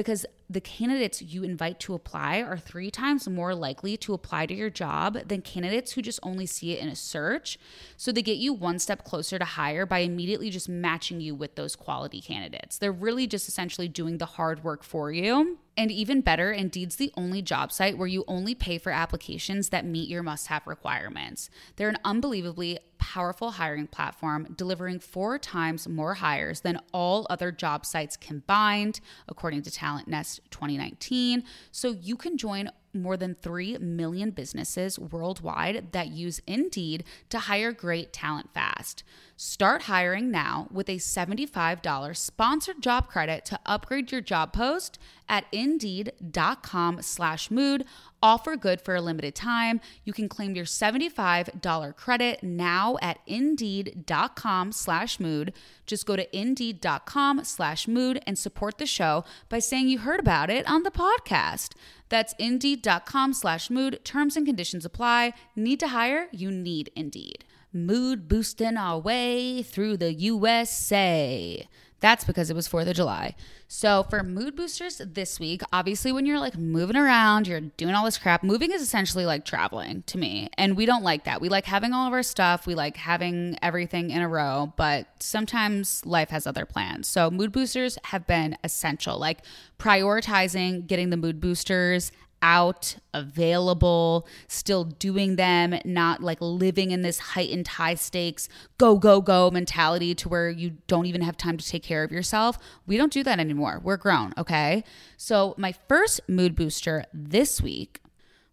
because 0.00 0.24
the 0.48 0.62
candidates 0.62 1.20
you 1.20 1.42
invite 1.42 1.78
to 1.78 1.92
apply 1.92 2.40
are 2.40 2.56
three 2.56 2.90
times 2.90 3.28
more 3.28 3.54
likely 3.54 3.98
to 3.98 4.14
apply 4.14 4.46
to 4.46 4.54
your 4.54 4.70
job 4.70 5.18
than 5.26 5.42
candidates 5.42 5.92
who 5.92 6.00
just 6.00 6.18
only 6.22 6.46
see 6.46 6.72
it 6.72 6.80
in 6.80 6.88
a 6.88 6.96
search. 6.96 7.58
So 7.98 8.10
they 8.10 8.22
get 8.22 8.38
you 8.38 8.54
one 8.54 8.78
step 8.78 9.04
closer 9.04 9.38
to 9.38 9.44
hire 9.44 9.84
by 9.84 9.98
immediately 9.98 10.48
just 10.48 10.70
matching 10.70 11.20
you 11.20 11.34
with 11.34 11.54
those 11.54 11.76
quality 11.76 12.22
candidates. 12.22 12.78
They're 12.78 12.90
really 12.90 13.26
just 13.26 13.46
essentially 13.46 13.88
doing 13.88 14.16
the 14.16 14.24
hard 14.24 14.64
work 14.64 14.84
for 14.84 15.12
you. 15.12 15.58
And 15.76 15.90
even 15.90 16.20
better, 16.20 16.52
Indeed's 16.52 16.96
the 16.96 17.12
only 17.16 17.42
job 17.42 17.72
site 17.72 17.96
where 17.96 18.08
you 18.08 18.24
only 18.26 18.54
pay 18.54 18.76
for 18.78 18.92
applications 18.92 19.70
that 19.70 19.86
meet 19.86 20.08
your 20.08 20.22
must 20.22 20.48
have 20.48 20.66
requirements. 20.66 21.48
They're 21.76 21.88
an 21.88 21.98
unbelievably 22.04 22.80
powerful 22.98 23.52
hiring 23.52 23.86
platform 23.86 24.54
delivering 24.56 25.00
four 25.00 25.38
times 25.38 25.88
more 25.88 26.14
hires 26.14 26.60
than 26.60 26.78
all 26.92 27.26
other 27.30 27.50
job 27.50 27.86
sites 27.86 28.16
combined, 28.16 29.00
according 29.28 29.62
to 29.62 29.70
TalentNest 29.70 30.40
2019. 30.50 31.44
So 31.72 31.92
you 31.92 32.16
can 32.16 32.36
join 32.36 32.70
more 32.92 33.16
than 33.16 33.34
3 33.34 33.78
million 33.78 34.30
businesses 34.30 34.98
worldwide 34.98 35.92
that 35.92 36.08
use 36.08 36.40
Indeed 36.46 37.04
to 37.28 37.40
hire 37.40 37.72
great 37.72 38.12
talent 38.12 38.52
fast. 38.52 39.04
Start 39.36 39.82
hiring 39.82 40.30
now 40.30 40.68
with 40.70 40.90
a 40.90 40.96
$75 40.96 42.14
sponsored 42.14 42.82
job 42.82 43.08
credit 43.08 43.46
to 43.46 43.58
upgrade 43.64 44.12
your 44.12 44.20
job 44.20 44.52
post 44.52 44.98
at 45.30 45.46
indeed.com 45.50 47.00
slash 47.00 47.50
mood. 47.50 47.86
Offer 48.22 48.56
good 48.56 48.82
for 48.82 48.94
a 48.96 49.00
limited 49.00 49.34
time. 49.34 49.80
You 50.04 50.12
can 50.12 50.28
claim 50.28 50.54
your 50.54 50.66
$75 50.66 51.96
credit 51.96 52.42
now 52.42 52.98
at 53.00 53.20
indeed.com 53.26 54.72
slash 54.72 55.18
mood. 55.18 55.54
Just 55.86 56.04
go 56.04 56.16
to 56.16 56.38
indeed.com 56.38 57.44
slash 57.44 57.88
mood 57.88 58.22
and 58.26 58.38
support 58.38 58.76
the 58.76 58.84
show 58.84 59.24
by 59.48 59.58
saying 59.58 59.88
you 59.88 60.00
heard 60.00 60.20
about 60.20 60.50
it 60.50 60.68
on 60.68 60.82
the 60.82 60.90
podcast. 60.90 61.70
That's 62.10 62.34
indeed.com 62.38 63.32
slash 63.32 63.70
mood. 63.70 64.00
Terms 64.04 64.36
and 64.36 64.44
conditions 64.44 64.84
apply. 64.84 65.32
Need 65.56 65.80
to 65.80 65.88
hire? 65.88 66.28
You 66.32 66.50
need 66.50 66.90
Indeed. 66.94 67.44
Mood 67.72 68.26
boosting 68.26 68.76
our 68.76 68.98
way 68.98 69.62
through 69.62 69.96
the 69.96 70.12
USA. 70.12 71.68
That's 72.00 72.24
because 72.24 72.50
it 72.50 72.56
was 72.56 72.66
4th 72.66 72.88
of 72.88 72.96
July. 72.96 73.34
So, 73.68 74.02
for 74.04 74.22
mood 74.22 74.56
boosters 74.56 75.00
this 75.04 75.38
week, 75.38 75.62
obviously, 75.72 76.12
when 76.12 76.26
you're 76.26 76.40
like 76.40 76.56
moving 76.56 76.96
around, 76.96 77.46
you're 77.46 77.60
doing 77.60 77.94
all 77.94 78.04
this 78.04 78.18
crap, 78.18 78.42
moving 78.42 78.72
is 78.72 78.82
essentially 78.82 79.26
like 79.26 79.44
traveling 79.44 80.02
to 80.06 80.18
me. 80.18 80.48
And 80.56 80.76
we 80.76 80.86
don't 80.86 81.04
like 81.04 81.24
that. 81.24 81.40
We 81.40 81.48
like 81.48 81.66
having 81.66 81.92
all 81.92 82.06
of 82.06 82.12
our 82.12 82.22
stuff, 82.22 82.66
we 82.66 82.74
like 82.74 82.96
having 82.96 83.58
everything 83.62 84.10
in 84.10 84.22
a 84.22 84.28
row, 84.28 84.72
but 84.76 85.06
sometimes 85.20 86.04
life 86.06 86.30
has 86.30 86.46
other 86.46 86.64
plans. 86.64 87.06
So, 87.06 87.30
mood 87.30 87.52
boosters 87.52 87.98
have 88.04 88.26
been 88.26 88.56
essential, 88.64 89.18
like 89.18 89.40
prioritizing 89.78 90.86
getting 90.86 91.10
the 91.10 91.16
mood 91.16 91.40
boosters 91.40 92.12
out, 92.42 92.96
available, 93.12 94.26
still 94.48 94.84
doing 94.84 95.36
them, 95.36 95.78
not 95.84 96.22
like 96.22 96.38
living 96.40 96.90
in 96.90 97.02
this 97.02 97.18
heightened 97.18 97.68
high 97.68 97.94
stakes, 97.94 98.48
go, 98.78 98.96
go, 98.96 99.20
go 99.20 99.50
mentality 99.50 100.14
to 100.16 100.28
where 100.28 100.48
you 100.48 100.78
don't 100.86 101.06
even 101.06 101.22
have 101.22 101.36
time 101.36 101.56
to 101.56 101.66
take 101.66 101.82
care 101.82 102.02
of 102.02 102.12
yourself. 102.12 102.58
We 102.86 102.96
don't 102.96 103.12
do 103.12 103.22
that 103.24 103.38
anymore. 103.38 103.80
We're 103.82 103.96
grown, 103.96 104.32
okay? 104.38 104.84
So, 105.16 105.54
my 105.56 105.72
first 105.88 106.20
mood 106.28 106.54
booster 106.54 107.04
this 107.12 107.60
week 107.60 108.00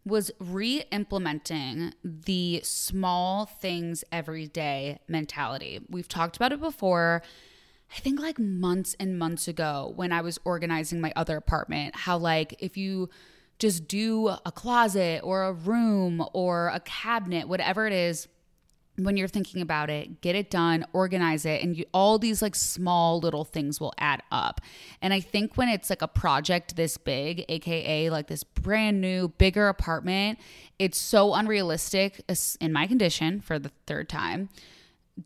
was 0.08 0.32
re 0.40 0.84
implementing 0.92 1.94
the 2.04 2.62
small 2.64 3.46
things 3.46 4.04
every 4.12 4.48
day 4.48 5.00
mentality. 5.08 5.82
We've 5.90 6.08
talked 6.08 6.38
about 6.38 6.54
it 6.54 6.62
before. 6.62 7.22
I 7.96 8.00
think 8.00 8.20
like 8.20 8.40
months 8.40 8.96
and 9.00 9.18
months 9.18 9.48
ago 9.48 9.94
when 9.96 10.12
I 10.12 10.22
was 10.22 10.40
organizing 10.44 11.00
my 11.00 11.14
other 11.16 11.38
apartment, 11.38 11.96
how 11.96 12.18
like 12.18 12.56
if 12.60 12.76
you 12.78 13.10
just 13.60 13.88
do 13.88 14.28
a 14.28 14.52
closet 14.52 15.22
or 15.24 15.44
a 15.44 15.54
room 15.54 16.26
or 16.34 16.68
a 16.70 16.80
cabinet, 16.80 17.48
whatever 17.48 17.88
it 17.88 17.94
is, 17.94 18.28
when 19.00 19.16
you're 19.16 19.28
thinking 19.28 19.62
about 19.62 19.92
it, 19.92 20.22
get 20.22 20.36
it 20.36 20.50
done, 20.50 20.84
organize 20.92 21.46
it, 21.46 21.62
and 21.62 21.78
you, 21.78 21.86
all 21.94 22.18
these 22.18 22.42
like 22.42 22.56
small 22.56 23.20
little 23.20 23.46
things 23.46 23.80
will 23.80 23.94
add 24.00 24.24
up. 24.32 24.60
And 25.02 25.14
I 25.14 25.20
think 25.20 25.56
when 25.56 25.70
it's 25.70 25.90
like 25.90 26.02
a 26.02 26.08
project 26.08 26.76
this 26.76 26.98
big, 26.98 27.46
aka 27.48 28.10
like 28.10 28.28
this 28.28 28.44
brand 28.44 29.00
new, 29.00 29.30
bigger 29.38 29.68
apartment, 29.68 30.40
it's 30.80 30.98
so 30.98 31.36
unrealistic 31.36 32.24
in 32.60 32.74
my 32.74 32.88
condition 32.88 33.40
for 33.40 33.60
the 33.60 33.72
third 33.86 34.10
time 34.10 34.50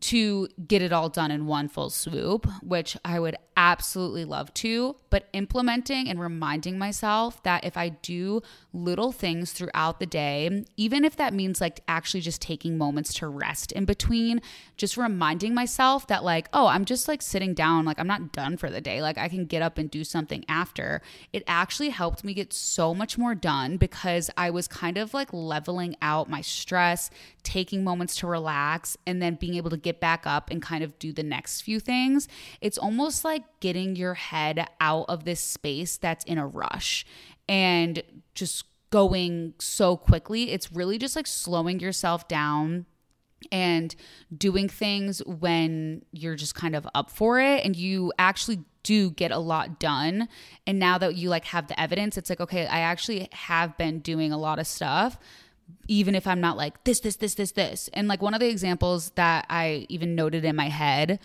to 0.00 0.48
get 0.66 0.82
it 0.82 0.92
all 0.92 1.08
done 1.08 1.30
in 1.30 1.46
one 1.46 1.68
full 1.68 1.90
swoop, 1.90 2.46
which 2.62 2.96
I 3.04 3.20
would 3.20 3.36
absolutely 3.56 4.24
love 4.24 4.52
to. 4.54 4.96
But 5.10 5.28
implementing 5.34 6.08
and 6.08 6.18
reminding 6.18 6.78
myself 6.78 7.42
that 7.42 7.64
if 7.64 7.76
I 7.76 7.90
do 7.90 8.40
little 8.72 9.12
things 9.12 9.52
throughout 9.52 10.00
the 10.00 10.06
day, 10.06 10.64
even 10.76 11.04
if 11.04 11.16
that 11.16 11.34
means 11.34 11.60
like 11.60 11.80
actually 11.86 12.22
just 12.22 12.40
taking 12.40 12.78
moments 12.78 13.12
to 13.14 13.28
rest 13.28 13.72
in 13.72 13.84
between, 13.84 14.40
just 14.78 14.96
reminding 14.96 15.52
myself 15.54 16.06
that, 16.06 16.24
like, 16.24 16.48
oh, 16.52 16.66
I'm 16.66 16.86
just 16.86 17.08
like 17.08 17.20
sitting 17.20 17.52
down, 17.52 17.84
like, 17.84 17.98
I'm 17.98 18.06
not 18.06 18.32
done 18.32 18.56
for 18.56 18.70
the 18.70 18.80
day. 18.80 19.02
Like, 19.02 19.18
I 19.18 19.28
can 19.28 19.44
get 19.44 19.62
up 19.62 19.76
and 19.76 19.90
do 19.90 20.04
something 20.04 20.44
after. 20.48 21.02
It 21.32 21.44
actually 21.46 21.90
helped 21.90 22.24
me 22.24 22.32
get 22.32 22.52
so 22.52 22.94
much 22.94 23.18
more 23.18 23.34
done 23.34 23.76
because 23.76 24.30
I 24.36 24.50
was 24.50 24.66
kind 24.66 24.96
of 24.96 25.12
like 25.12 25.32
leveling 25.32 25.96
out 26.00 26.30
my 26.30 26.40
stress, 26.40 27.10
taking 27.42 27.84
moments 27.84 28.16
to 28.16 28.26
relax, 28.26 28.96
and 29.06 29.20
then 29.20 29.34
being 29.34 29.56
able 29.56 29.70
to 29.70 29.76
get 29.82 30.00
back 30.00 30.26
up 30.26 30.50
and 30.50 30.62
kind 30.62 30.82
of 30.84 30.98
do 30.98 31.12
the 31.12 31.22
next 31.22 31.62
few 31.62 31.80
things. 31.80 32.28
It's 32.60 32.78
almost 32.78 33.24
like 33.24 33.42
getting 33.60 33.96
your 33.96 34.14
head 34.14 34.66
out 34.80 35.06
of 35.08 35.24
this 35.24 35.40
space 35.40 35.96
that's 35.96 36.24
in 36.24 36.38
a 36.38 36.46
rush 36.46 37.04
and 37.48 38.02
just 38.34 38.64
going 38.90 39.54
so 39.58 39.96
quickly. 39.96 40.50
It's 40.50 40.70
really 40.72 40.98
just 40.98 41.16
like 41.16 41.26
slowing 41.26 41.80
yourself 41.80 42.28
down 42.28 42.86
and 43.50 43.94
doing 44.36 44.68
things 44.68 45.20
when 45.26 46.04
you're 46.12 46.36
just 46.36 46.54
kind 46.54 46.76
of 46.76 46.86
up 46.94 47.10
for 47.10 47.40
it 47.40 47.64
and 47.64 47.74
you 47.74 48.12
actually 48.18 48.60
do 48.82 49.10
get 49.10 49.30
a 49.30 49.38
lot 49.38 49.80
done 49.80 50.28
and 50.66 50.78
now 50.78 50.98
that 50.98 51.14
you 51.14 51.28
like 51.28 51.44
have 51.46 51.68
the 51.68 51.80
evidence 51.80 52.16
it's 52.16 52.28
like 52.30 52.40
okay 52.40 52.66
I 52.66 52.80
actually 52.80 53.28
have 53.32 53.76
been 53.76 54.00
doing 54.00 54.32
a 54.32 54.38
lot 54.38 54.58
of 54.58 54.66
stuff 54.66 55.18
even 55.88 56.14
if 56.14 56.26
I'm 56.26 56.40
not 56.40 56.56
like 56.56 56.84
this, 56.84 57.00
this, 57.00 57.16
this, 57.16 57.34
this, 57.34 57.52
this. 57.52 57.90
And 57.92 58.08
like 58.08 58.22
one 58.22 58.34
of 58.34 58.40
the 58.40 58.48
examples 58.48 59.10
that 59.10 59.46
I 59.50 59.86
even 59.88 60.14
noted 60.14 60.44
in 60.44 60.56
my 60.56 60.68
head 60.68 61.18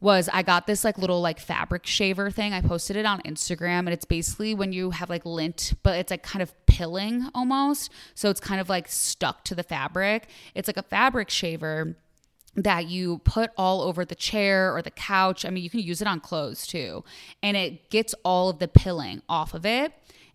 was 0.00 0.28
I 0.32 0.42
got 0.42 0.66
this 0.66 0.84
like 0.84 0.96
little 0.96 1.20
like 1.20 1.40
fabric 1.40 1.84
shaver 1.84 2.30
thing. 2.30 2.52
I 2.52 2.60
posted 2.60 2.96
it 2.96 3.04
on 3.04 3.20
Instagram 3.22 3.80
and 3.80 3.90
it's 3.90 4.04
basically 4.04 4.54
when 4.54 4.72
you 4.72 4.90
have 4.90 5.10
like 5.10 5.26
lint, 5.26 5.74
but 5.82 5.98
it's 5.98 6.10
like 6.10 6.22
kind 6.22 6.42
of 6.42 6.54
pilling 6.66 7.28
almost. 7.34 7.90
So 8.14 8.30
it's 8.30 8.40
kind 8.40 8.60
of 8.60 8.68
like 8.68 8.88
stuck 8.88 9.44
to 9.44 9.54
the 9.54 9.64
fabric. 9.64 10.28
It's 10.54 10.68
like 10.68 10.76
a 10.76 10.82
fabric 10.82 11.30
shaver 11.30 11.96
that 12.54 12.88
you 12.88 13.18
put 13.18 13.50
all 13.56 13.82
over 13.82 14.04
the 14.04 14.14
chair 14.14 14.74
or 14.74 14.82
the 14.82 14.90
couch. 14.90 15.44
I 15.44 15.50
mean, 15.50 15.64
you 15.64 15.70
can 15.70 15.80
use 15.80 16.00
it 16.00 16.08
on 16.08 16.20
clothes 16.20 16.66
too. 16.66 17.04
And 17.42 17.56
it 17.56 17.90
gets 17.90 18.14
all 18.24 18.48
of 18.48 18.58
the 18.58 18.68
pilling 18.68 19.22
off 19.28 19.54
of 19.54 19.66
it 19.66 19.92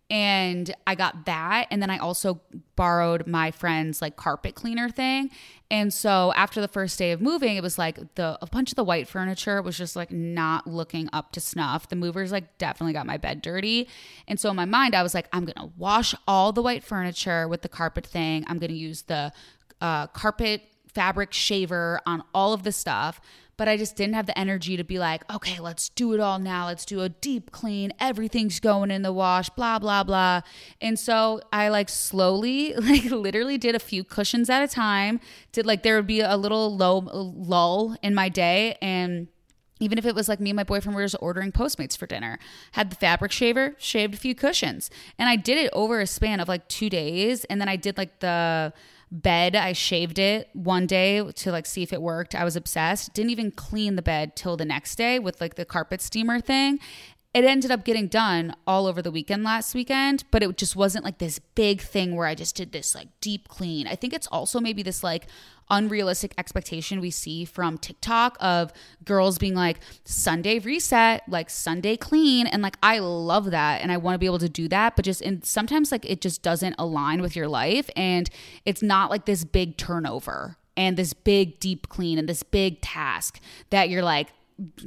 and 0.10 0.74
I 0.86 0.96
got 0.96 1.26
that 1.26 1.68
and 1.72 1.82
then 1.82 1.90
I 1.90 1.98
also 1.98 2.42
borrowed 2.76 3.26
my 3.26 3.52
friend's 3.52 4.02
like 4.02 4.16
carpet 4.16 4.56
cleaner 4.56 4.90
thing. 4.90 5.32
And 5.72 5.92
so 5.94 6.32
after 6.36 6.62
the 6.62 6.68
first 6.68 7.00
day 7.00 7.12
of 7.12 7.22
moving, 7.22 7.56
it 7.56 7.64
was 7.64 7.78
like 7.78 8.16
the 8.16 8.38
a 8.42 8.46
bunch 8.46 8.72
of 8.72 8.76
the 8.76 8.84
white 8.84 9.08
furniture 9.08 9.62
was 9.62 9.78
just 9.78 9.96
like 9.96 10.12
not 10.12 10.68
looking 10.68 11.10
up 11.14 11.32
to 11.32 11.40
snuff. 11.40 11.90
The 11.90 11.96
movers 11.96 12.32
like 12.32 12.58
definitely 12.58 12.94
got 12.94 13.06
my 13.06 13.18
bed 13.18 13.42
dirty. 13.42 13.88
And 14.28 14.40
so 14.40 14.50
in 14.50 14.56
my 14.56 14.66
mind 14.66 14.96
I 14.96 15.04
was 15.04 15.14
like 15.14 15.28
I'm 15.34 15.46
to 15.48 15.72
wash 15.78 16.14
all 16.28 16.52
the 16.52 16.62
white 16.62 16.84
furniture 16.84 17.48
with 17.48 17.62
the 17.62 17.70
carpet 17.70 18.06
thing. 18.06 18.46
I'm 18.48 18.60
to 18.60 18.72
use 18.72 19.04
the 19.04 19.32
uh, 19.82 20.08
carpet 20.08 20.62
fabric 20.94 21.34
shaver 21.34 22.00
on 22.06 22.24
all 22.34 22.54
of 22.54 22.64
the 22.64 22.72
stuff 22.72 23.20
but 23.56 23.68
I 23.68 23.78
just 23.78 23.96
didn't 23.96 24.16
have 24.16 24.26
the 24.26 24.38
energy 24.38 24.78
to 24.78 24.84
be 24.84 24.98
like, 24.98 25.30
okay, 25.32 25.60
let's 25.60 25.90
do 25.90 26.14
it 26.14 26.20
all 26.20 26.40
now. 26.40 26.68
Let's 26.68 26.86
do 26.86 27.02
a 27.02 27.10
deep 27.10 27.52
clean. 27.52 27.94
Everything's 28.00 28.60
going 28.60 28.90
in 28.90 29.04
the 29.04 29.14
wash, 29.14 29.50
blah, 29.50 29.80
blah, 29.80 30.04
blah. 30.04 30.42
And 30.82 30.98
so 30.98 31.40
I 31.52 31.70
like 31.70 31.90
slowly, 31.90 32.74
like 32.78 33.06
literally 33.06 33.58
did 33.58 33.76
a 33.76 33.80
few 33.80 34.04
cushions 34.04 34.50
at 34.50 34.64
a 34.64 34.68
time. 34.68 35.20
Did 35.52 35.66
like 35.66 35.84
there 35.84 35.96
would 35.96 36.08
be 36.08 36.22
a 36.22 36.36
little 36.36 36.76
low 36.76 37.00
lull 37.00 37.96
in 38.02 38.16
my 38.16 38.30
day. 38.30 38.78
And 38.82 39.28
even 39.80 39.98
if 39.98 40.06
it 40.06 40.16
was 40.16 40.30
like 40.30 40.40
me 40.40 40.50
and 40.50 40.58
my 40.58 40.64
boyfriend 40.64 40.96
were 40.96 41.04
just 41.04 41.16
ordering 41.20 41.52
Postmates 41.52 41.98
for 41.98 42.08
dinner, 42.08 42.40
had 42.72 42.90
the 42.90 42.96
fabric 42.96 43.32
shaver, 43.32 43.76
shaved 43.78 44.14
a 44.14 44.18
few 44.18 44.34
cushions. 44.34 44.90
And 45.20 45.30
I 45.30 45.36
did 45.36 45.58
it 45.58 45.70
over 45.74 46.00
a 46.00 46.08
span 46.08 46.40
of 46.40 46.48
like 46.48 46.68
two 46.68 46.90
days. 46.90 47.44
And 47.46 47.60
then 47.60 47.70
I 47.70 47.76
did 47.76 47.98
like 47.98 48.20
the, 48.20 48.74
bed 49.14 49.56
i 49.56 49.74
shaved 49.74 50.18
it 50.18 50.50
one 50.54 50.88
day 50.88 51.24
to 51.32 51.52
like 51.52 51.66
see 51.66 51.84
if 51.84 51.94
it 51.94 52.02
worked. 52.02 52.36
I 52.36 52.44
was 52.44 52.56
obsessed. 52.56 53.14
Didn't 53.14 53.32
even 53.32 53.52
clean 53.52 53.96
the 53.96 54.02
bed 54.02 54.36
till 54.36 54.58
the 54.58 54.66
next 54.66 54.96
day 54.96 55.20
with 55.20 55.40
like 55.40 55.56
the 55.56 55.66
carpet 55.66 56.02
steamer 56.02 56.40
thing. 56.40 56.80
It 57.34 57.46
ended 57.46 57.72
up 57.72 57.84
getting 57.84 58.08
done 58.08 58.56
all 58.68 58.86
over 58.86 59.02
the 59.02 59.10
weekend 59.10 59.44
last 59.44 59.74
weekend, 59.74 60.24
but 60.30 60.44
it 60.44 60.56
just 60.56 60.76
wasn't 60.76 61.04
like 61.04 61.18
this 61.18 61.40
big 61.40 61.82
thing 61.82 62.16
where 62.16 62.28
I 62.28 62.36
just 62.36 62.56
did 62.56 62.72
this 62.72 62.94
like 62.94 63.08
deep 63.22 63.48
clean. 63.48 63.88
I 63.88 63.96
think 63.96 64.14
it's 64.14 64.28
also 64.28 64.60
maybe 64.60 64.84
this 64.84 65.04
like 65.04 65.28
unrealistic 65.70 66.34
expectation 66.38 67.00
we 67.00 67.10
see 67.10 67.46
from 67.46 67.78
TikTok 67.78 68.38
of 68.40 68.72
girls 69.06 69.38
being 69.38 69.56
like 69.56 69.80
Sunday 70.06 70.60
reset, 70.60 71.28
like 71.28 71.50
Sunday 71.50 71.98
clean 71.98 72.48
and 72.48 72.62
like 72.62 72.78
I 72.84 73.00
love 73.00 73.52
that 73.52 73.82
and 73.82 73.92
I 73.92 73.98
want 73.98 74.16
to 74.16 74.20
be 74.20 74.26
able 74.26 74.40
to 74.40 74.50
do 74.50 74.68
that, 74.70 74.96
but 74.96 75.06
just 75.06 75.22
in 75.22 75.42
sometimes 75.44 75.92
like 75.92 76.06
it 76.10 76.22
just 76.22 76.42
doesn't 76.42 76.76
align 76.78 77.22
with 77.22 77.36
your 77.36 77.48
life 77.48 77.90
and 77.96 78.30
it's 78.66 78.82
not 78.82 79.10
like 79.10 79.26
this 79.26 79.44
big 79.44 79.78
turnover 79.78 80.58
and 80.76 80.98
this 80.98 81.14
big 81.14 81.60
deep 81.60 81.90
clean 81.90 82.18
and 82.18 82.28
this 82.28 82.44
big 82.44 82.82
task 82.82 83.40
that 83.70 83.90
you're 83.90 84.04
like 84.04 84.30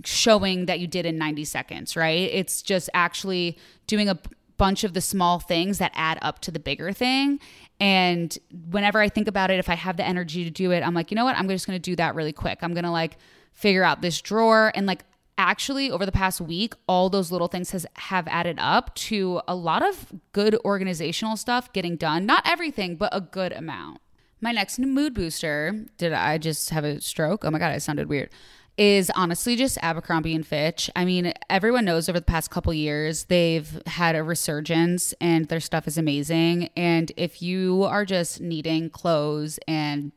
showing 0.05 0.67
that 0.67 0.81
you 0.81 0.87
did 0.87 1.07
in 1.07 1.19
90 1.19 1.45
seconds, 1.45 1.97
right? 1.97 2.31
It's 2.33 2.63
just 2.63 2.89
actually 2.95 3.59
doing 3.87 4.09
a 4.09 4.19
bunch 4.57 4.85
of 4.85 4.95
the 4.95 5.01
small 5.01 5.39
things 5.39 5.79
that 5.79 5.93
add 5.95 6.19
up 6.23 6.41
to 6.41 6.51
the 6.51 6.59
bigger 6.59 6.93
thing. 6.93 7.41
And 7.79 8.37
whenever 8.71 9.01
I 9.01 9.09
think 9.09 9.29
about 9.29 9.51
it, 9.51 9.59
if 9.59 9.69
I 9.69 9.75
have 9.75 9.97
the 9.97 10.07
energy 10.07 10.45
to 10.45 10.51
do 10.51 10.71
it, 10.71 10.81
I'm 10.81 10.95
like, 10.95 11.11
you 11.11 11.15
know 11.15 11.25
what? 11.25 11.37
I'm 11.37 11.49
just 11.49 11.67
going 11.67 11.77
to 11.79 11.91
do 11.91 11.97
that 11.97 12.15
really 12.15 12.33
quick. 12.33 12.61
I'm 12.63 12.73
going 12.73 12.85
to 12.85 12.91
like 12.91 13.19
figure 13.53 13.85
out 13.85 14.03
this 14.03 14.21
drawer. 14.21 14.73
And 14.75 14.87
like 14.87 15.05
actually 15.39 15.91
over 15.91 16.07
the 16.07 16.13
past 16.13 16.41
week 16.41 16.75
all 16.89 17.11
those 17.11 17.31
little 17.31 17.49
things 17.49 17.71
has 17.71 17.87
have 17.95 18.27
added 18.29 18.57
up 18.59 18.95
to 18.95 19.41
a 19.47 19.55
lot 19.55 19.87
of 19.87 20.13
good 20.33 20.57
organizational 20.65 21.37
stuff 21.37 21.73
getting 21.73 21.97
done. 21.97 22.25
Not 22.25 22.43
everything 22.47 22.97
but 22.97 23.11
a 23.13 23.21
good 23.21 23.53
amount. 23.53 24.01
My 24.41 24.53
next 24.53 24.79
mood 24.79 25.15
booster 25.15 25.85
did 25.99 26.13
i 26.13 26.39
just 26.39 26.71
have 26.71 26.85
a 26.85 27.01
stroke? 27.01 27.45
Oh 27.45 27.51
my 27.51 27.59
god 27.59 27.75
it 27.75 27.83
sounded 27.83 28.09
weird 28.09 28.31
is 28.79 29.11
honestly 29.15 29.57
just 29.57 29.79
Abercrombie 29.83 30.35
and 30.35 30.47
Fitch. 30.47 30.91
I 30.95 31.05
mean, 31.05 31.33
everyone 31.49 31.85
knows 31.85 32.09
over 32.09 32.19
the 32.19 32.25
past 32.25 32.51
couple 32.51 32.75
years 32.75 33.25
they've 33.25 33.81
had 33.87 34.17
a 34.17 34.23
resurgence 34.23 35.15
and 35.21 35.49
their 35.49 35.61
stuff 35.61 35.89
is 35.89 35.97
amazing. 35.97 36.69
And 36.77 37.11
if 37.17 37.41
you 37.41 37.85
are 37.85 38.05
just 38.05 38.41
needing 38.41 38.91
clothes 38.91 39.59
and 39.67 40.13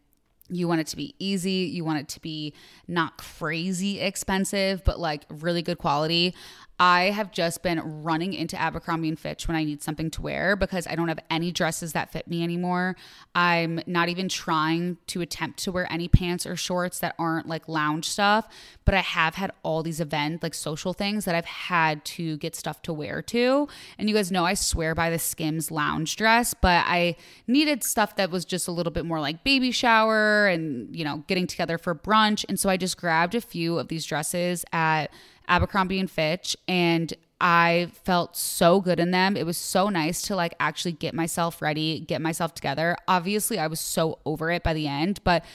you 0.50 0.68
want 0.68 0.82
it 0.82 0.88
to 0.88 0.98
be 0.98 1.16
easy, 1.20 1.70
you 1.72 1.86
want 1.86 2.00
it 2.00 2.10
to 2.10 2.20
be 2.20 2.54
not 2.88 3.18
crazy 3.18 4.00
expensive, 4.00 4.84
but 4.84 5.00
like 5.00 5.24
really 5.30 5.62
good 5.62 5.78
quality. 5.78 6.36
I 6.80 7.10
have 7.12 7.32
just 7.32 7.62
been 7.62 8.04
running 8.04 8.34
into 8.34 8.60
Abercrombie 8.60 9.10
and 9.10 9.20
Fitch 9.20 9.50
when 9.50 9.58
I 9.58 9.66
need 9.66 9.84
something 9.84 10.10
to 10.12 10.22
wear 10.22 10.56
because 10.56 10.88
I 10.88 10.96
don't 10.96 11.10
have 11.10 11.20
any 11.30 11.52
dresses 11.52 11.92
that 11.92 12.12
fit 12.12 12.28
me 12.28 12.42
anymore. 12.42 12.96
I'm 13.36 13.82
not 13.86 14.08
even 14.08 14.30
trying 14.30 14.98
to 15.08 15.20
attempt 15.20 15.60
to 15.64 15.74
wear 15.74 15.92
any 15.92 16.08
pants 16.08 16.46
or 16.46 16.56
shorts 16.56 17.00
that 17.00 17.16
aren't 17.20 17.48
like 17.48 17.68
lounge 17.68 18.08
stuff, 18.08 18.48
but 18.86 18.96
I 18.96 19.02
have 19.02 19.36
had 19.36 19.52
all 19.62 19.84
these 19.84 20.00
event 20.00 20.42
like 20.42 20.54
social 20.54 20.94
things 20.94 21.26
that 21.26 21.36
I've 21.36 21.46
had 21.46 22.06
to 22.06 22.38
get 22.38 22.56
stuff 22.56 22.82
to 22.84 22.94
wear 22.94 23.22
to. 23.24 23.68
And 23.98 24.10
you 24.10 24.16
guys 24.16 24.32
know 24.32 24.46
I 24.46 24.54
swear 24.54 24.96
by 24.96 25.10
the 25.10 25.20
Skims 25.20 25.72
lounge 25.72 26.16
dress, 26.16 26.54
but 26.54 26.86
I 26.88 27.18
needed 27.46 27.84
stuff 27.84 28.16
that 28.16 28.32
was 28.32 28.46
just 28.46 28.70
a 28.70 28.72
little 28.72 28.92
bit 28.94 29.06
more 29.06 29.20
like 29.20 29.44
baby 29.44 29.72
shower 29.72 30.48
and, 30.48 30.96
you 30.96 31.04
know, 31.04 31.26
getting 31.28 31.46
together 31.46 31.78
for 31.78 31.94
brunch. 31.94 32.46
And 32.48 32.58
so 32.58 32.70
I 32.70 32.78
just 32.78 32.98
grabbed 32.98 33.36
a 33.36 33.42
few 33.42 33.78
of 33.78 33.90
these 33.90 34.06
dresses 34.06 34.64
at 34.72 35.12
Abercrombie 35.50 36.00
and 36.00 36.10
Fitch 36.10 36.56
and 36.68 37.14
I 37.42 37.92
felt 38.04 38.36
so 38.36 38.82
good 38.82 39.00
in 39.00 39.12
them. 39.12 39.38
It 39.38 39.46
was 39.46 39.58
so 39.58 39.90
nice 39.90 40.22
to 40.24 40.36
like 40.36 40.54
actually 40.60 40.92
get 40.92 41.14
myself 41.14 41.62
ready, 41.62 42.00
get 42.02 42.22
myself 42.22 42.54
together. 42.54 42.98
Obviously, 43.08 43.58
I 43.58 43.68
was 43.68 43.80
so 43.80 44.20
over 44.26 44.52
it 44.52 44.62
by 44.62 44.74
the 44.74 44.88
end, 44.88 45.22
but 45.24 45.46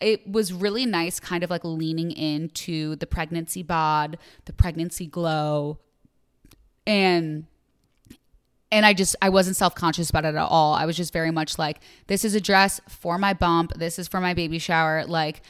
it 0.00 0.26
was 0.26 0.52
really 0.52 0.86
nice 0.86 1.20
kind 1.20 1.44
of 1.44 1.50
like 1.50 1.64
leaning 1.64 2.10
into 2.12 2.96
the 2.96 3.06
pregnancy 3.06 3.62
bod, 3.62 4.18
the 4.46 4.52
pregnancy 4.52 5.06
glow 5.06 5.78
and 6.86 7.46
and 8.72 8.84
I 8.84 8.92
just 8.92 9.14
I 9.22 9.28
wasn't 9.28 9.56
self-conscious 9.56 10.10
about 10.10 10.24
it 10.24 10.34
at 10.34 10.36
all. 10.36 10.74
I 10.74 10.84
was 10.84 10.96
just 10.96 11.12
very 11.12 11.30
much 11.30 11.58
like 11.58 11.80
this 12.06 12.24
is 12.24 12.34
a 12.34 12.40
dress 12.40 12.80
for 12.88 13.18
my 13.18 13.32
bump, 13.34 13.72
this 13.74 13.98
is 13.98 14.08
for 14.08 14.20
my 14.20 14.34
baby 14.34 14.58
shower 14.58 15.04
like 15.06 15.42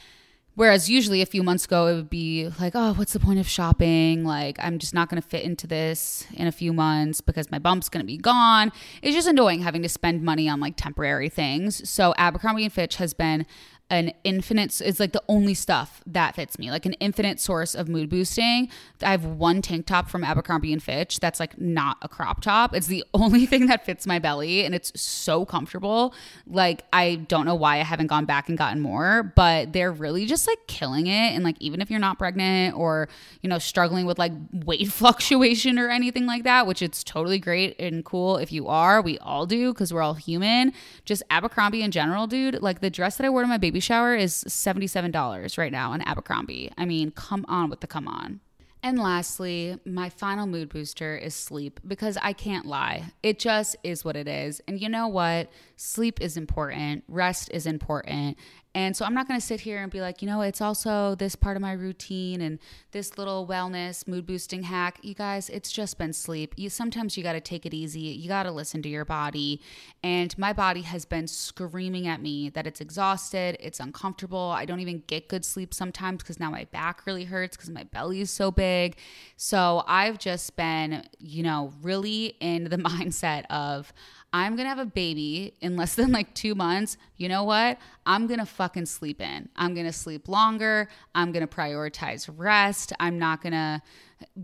Whereas 0.56 0.88
usually 0.88 1.20
a 1.20 1.26
few 1.26 1.42
months 1.42 1.64
ago, 1.64 1.88
it 1.88 1.94
would 1.96 2.10
be 2.10 2.48
like, 2.60 2.74
oh, 2.76 2.94
what's 2.94 3.12
the 3.12 3.18
point 3.18 3.40
of 3.40 3.48
shopping? 3.48 4.24
Like, 4.24 4.56
I'm 4.60 4.78
just 4.78 4.94
not 4.94 5.08
going 5.08 5.20
to 5.20 5.28
fit 5.28 5.42
into 5.42 5.66
this 5.66 6.26
in 6.32 6.46
a 6.46 6.52
few 6.52 6.72
months 6.72 7.20
because 7.20 7.50
my 7.50 7.58
bump's 7.58 7.88
going 7.88 8.02
to 8.02 8.06
be 8.06 8.16
gone. 8.16 8.70
It's 9.02 9.16
just 9.16 9.26
annoying 9.26 9.62
having 9.62 9.82
to 9.82 9.88
spend 9.88 10.22
money 10.22 10.48
on 10.48 10.60
like 10.60 10.76
temporary 10.76 11.28
things. 11.28 11.88
So, 11.88 12.14
Abercrombie 12.18 12.62
and 12.62 12.72
Fitch 12.72 12.96
has 12.96 13.14
been 13.14 13.46
an 13.90 14.12
infinite 14.24 14.80
it's 14.80 14.98
like 14.98 15.12
the 15.12 15.22
only 15.28 15.52
stuff 15.52 16.00
that 16.06 16.34
fits 16.34 16.58
me 16.58 16.70
like 16.70 16.86
an 16.86 16.94
infinite 16.94 17.38
source 17.38 17.74
of 17.74 17.86
mood 17.86 18.08
boosting. 18.08 18.68
I 19.02 19.10
have 19.10 19.26
one 19.26 19.60
tank 19.60 19.84
top 19.84 20.08
from 20.08 20.24
abercrombie 20.24 20.72
and 20.72 20.82
fitch 20.82 21.20
that's 21.20 21.38
like 21.38 21.60
not 21.60 21.98
a 22.00 22.08
crop 22.08 22.40
top. 22.40 22.74
It's 22.74 22.86
the 22.86 23.04
only 23.14 23.44
thing 23.44 23.66
that 23.66 23.84
fits 23.84 24.06
my 24.06 24.18
belly 24.18 24.64
and 24.64 24.74
it's 24.74 24.98
so 25.00 25.44
comfortable. 25.44 26.14
Like 26.46 26.84
i 26.94 27.16
don't 27.16 27.44
know 27.44 27.54
why 27.54 27.74
i 27.74 27.82
haven't 27.82 28.06
gone 28.06 28.24
back 28.24 28.48
and 28.48 28.56
gotten 28.56 28.80
more 28.80 29.22
but 29.36 29.74
they're 29.74 29.92
really 29.92 30.24
just 30.24 30.46
like 30.46 30.66
killing 30.66 31.06
it. 31.06 31.34
And 31.34 31.44
like 31.44 31.56
even 31.60 31.82
if 31.82 31.90
you're 31.90 32.00
not 32.00 32.18
pregnant 32.18 32.76
or 32.76 33.08
you 33.42 33.50
know 33.50 33.58
struggling 33.58 34.06
with 34.06 34.18
like 34.18 34.32
weight 34.52 34.88
fluctuation 34.92 35.78
or 35.78 35.90
anything 35.90 36.24
like 36.24 36.44
that 36.44 36.66
which 36.66 36.80
it's 36.80 37.04
totally 37.04 37.38
great 37.38 37.78
and 37.78 38.02
cool 38.02 38.38
if 38.38 38.50
you 38.50 38.66
are 38.66 39.02
we 39.02 39.18
all 39.18 39.44
do 39.44 39.74
because 39.74 39.92
we're 39.92 40.02
all 40.02 40.14
human. 40.14 40.72
Just 41.04 41.22
abercrombie 41.28 41.82
in 41.82 41.90
general 41.90 42.26
dude 42.26 42.62
like 42.62 42.80
the 42.80 42.88
dress 42.88 43.16
that 43.18 43.26
i 43.26 43.28
wore 43.28 43.42
to 43.42 43.46
my 43.46 43.58
baby 43.58 43.73
baby 43.74 43.80
shower 43.80 44.14
is 44.14 44.44
$77 44.46 45.58
right 45.58 45.72
now 45.72 45.90
on 45.90 46.00
Abercrombie. 46.02 46.70
I 46.78 46.84
mean, 46.84 47.10
come 47.10 47.44
on 47.48 47.70
with 47.70 47.80
the 47.80 47.88
come 47.88 48.06
on. 48.06 48.38
And 48.84 49.00
lastly, 49.00 49.80
my 49.84 50.10
final 50.10 50.46
mood 50.46 50.68
booster 50.68 51.16
is 51.16 51.34
sleep 51.34 51.80
because 51.84 52.16
I 52.22 52.34
can't 52.34 52.66
lie. 52.66 53.06
It 53.24 53.40
just 53.40 53.74
is 53.82 54.04
what 54.04 54.14
it 54.14 54.28
is. 54.28 54.62
And 54.68 54.80
you 54.80 54.88
know 54.88 55.08
what? 55.08 55.50
Sleep 55.74 56.20
is 56.20 56.36
important, 56.36 57.02
rest 57.08 57.50
is 57.52 57.66
important. 57.66 58.36
And 58.74 58.96
so 58.96 59.04
I'm 59.04 59.14
not 59.14 59.28
going 59.28 59.38
to 59.38 59.46
sit 59.46 59.60
here 59.60 59.80
and 59.80 59.90
be 59.90 60.00
like, 60.00 60.20
you 60.20 60.26
know, 60.26 60.40
it's 60.40 60.60
also 60.60 61.14
this 61.14 61.36
part 61.36 61.56
of 61.56 61.62
my 61.62 61.72
routine 61.72 62.40
and 62.40 62.58
this 62.90 63.16
little 63.16 63.46
wellness 63.46 64.08
mood 64.08 64.26
boosting 64.26 64.64
hack. 64.64 64.98
You 65.02 65.14
guys, 65.14 65.48
it's 65.48 65.70
just 65.70 65.96
been 65.96 66.12
sleep. 66.12 66.54
You 66.56 66.68
sometimes 66.68 67.16
you 67.16 67.22
got 67.22 67.34
to 67.34 67.40
take 67.40 67.64
it 67.66 67.72
easy. 67.72 68.00
You 68.00 68.26
got 68.26 68.42
to 68.42 68.50
listen 68.50 68.82
to 68.82 68.88
your 68.88 69.04
body. 69.04 69.60
And 70.02 70.36
my 70.36 70.52
body 70.52 70.82
has 70.82 71.04
been 71.04 71.28
screaming 71.28 72.08
at 72.08 72.20
me 72.20 72.48
that 72.50 72.66
it's 72.66 72.80
exhausted, 72.80 73.56
it's 73.60 73.78
uncomfortable. 73.78 74.52
I 74.56 74.64
don't 74.64 74.80
even 74.80 75.04
get 75.06 75.28
good 75.28 75.44
sleep 75.44 75.72
sometimes 75.72 76.24
cuz 76.24 76.40
now 76.40 76.50
my 76.50 76.64
back 76.64 77.06
really 77.06 77.24
hurts 77.24 77.56
cuz 77.56 77.70
my 77.70 77.84
belly 77.84 78.20
is 78.20 78.30
so 78.30 78.50
big. 78.50 78.96
So 79.36 79.84
I've 79.86 80.18
just 80.18 80.56
been, 80.56 81.08
you 81.20 81.44
know, 81.44 81.72
really 81.80 82.36
in 82.40 82.64
the 82.64 82.76
mindset 82.90 83.46
of 83.50 83.92
I'm 84.34 84.56
gonna 84.56 84.68
have 84.68 84.80
a 84.80 84.84
baby 84.84 85.54
in 85.60 85.76
less 85.76 85.94
than 85.94 86.10
like 86.10 86.34
two 86.34 86.56
months, 86.56 86.96
you 87.16 87.28
know 87.28 87.44
what? 87.44 87.78
I'm 88.04 88.26
gonna 88.26 88.44
fucking 88.44 88.86
sleep 88.86 89.20
in. 89.20 89.48
I'm 89.54 89.74
gonna 89.74 89.92
sleep 89.92 90.28
longer. 90.28 90.88
I'm 91.14 91.30
gonna 91.30 91.46
prioritize 91.46 92.28
rest. 92.36 92.92
I'm 92.98 93.16
not 93.16 93.42
gonna, 93.42 93.80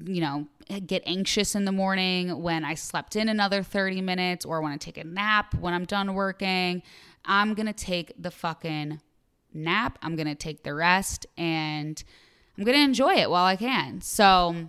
you 0.05 0.21
know, 0.21 0.47
get 0.87 1.03
anxious 1.07 1.57
in 1.57 1.65
the 1.65 1.73
morning 1.73 2.41
when 2.41 2.65
I 2.65 2.75
slept 2.75 3.17
in 3.17 3.29
another 3.29 3.65
30 3.65 4.01
minutes 4.01 4.45
or 4.47 4.63
when 4.63 4.71
I 4.71 4.77
take 4.77 4.97
a 4.97 5.03
nap 5.03 5.55
when 5.57 5.75
I'm 5.75 5.87
done 5.87 6.15
working. 6.15 6.85
I'm 7.25 7.55
gonna 7.55 7.73
take 7.73 8.13
the 8.17 8.31
fucking 8.31 9.01
nap. 9.53 9.99
I'm 10.03 10.15
gonna 10.15 10.37
take 10.37 10.63
the 10.63 10.73
rest 10.73 11.27
and 11.37 12.01
I'm 12.57 12.63
gonna 12.63 12.79
enjoy 12.79 13.15
it 13.15 13.29
while 13.29 13.45
I 13.45 13.57
can. 13.57 14.03
So, 14.03 14.69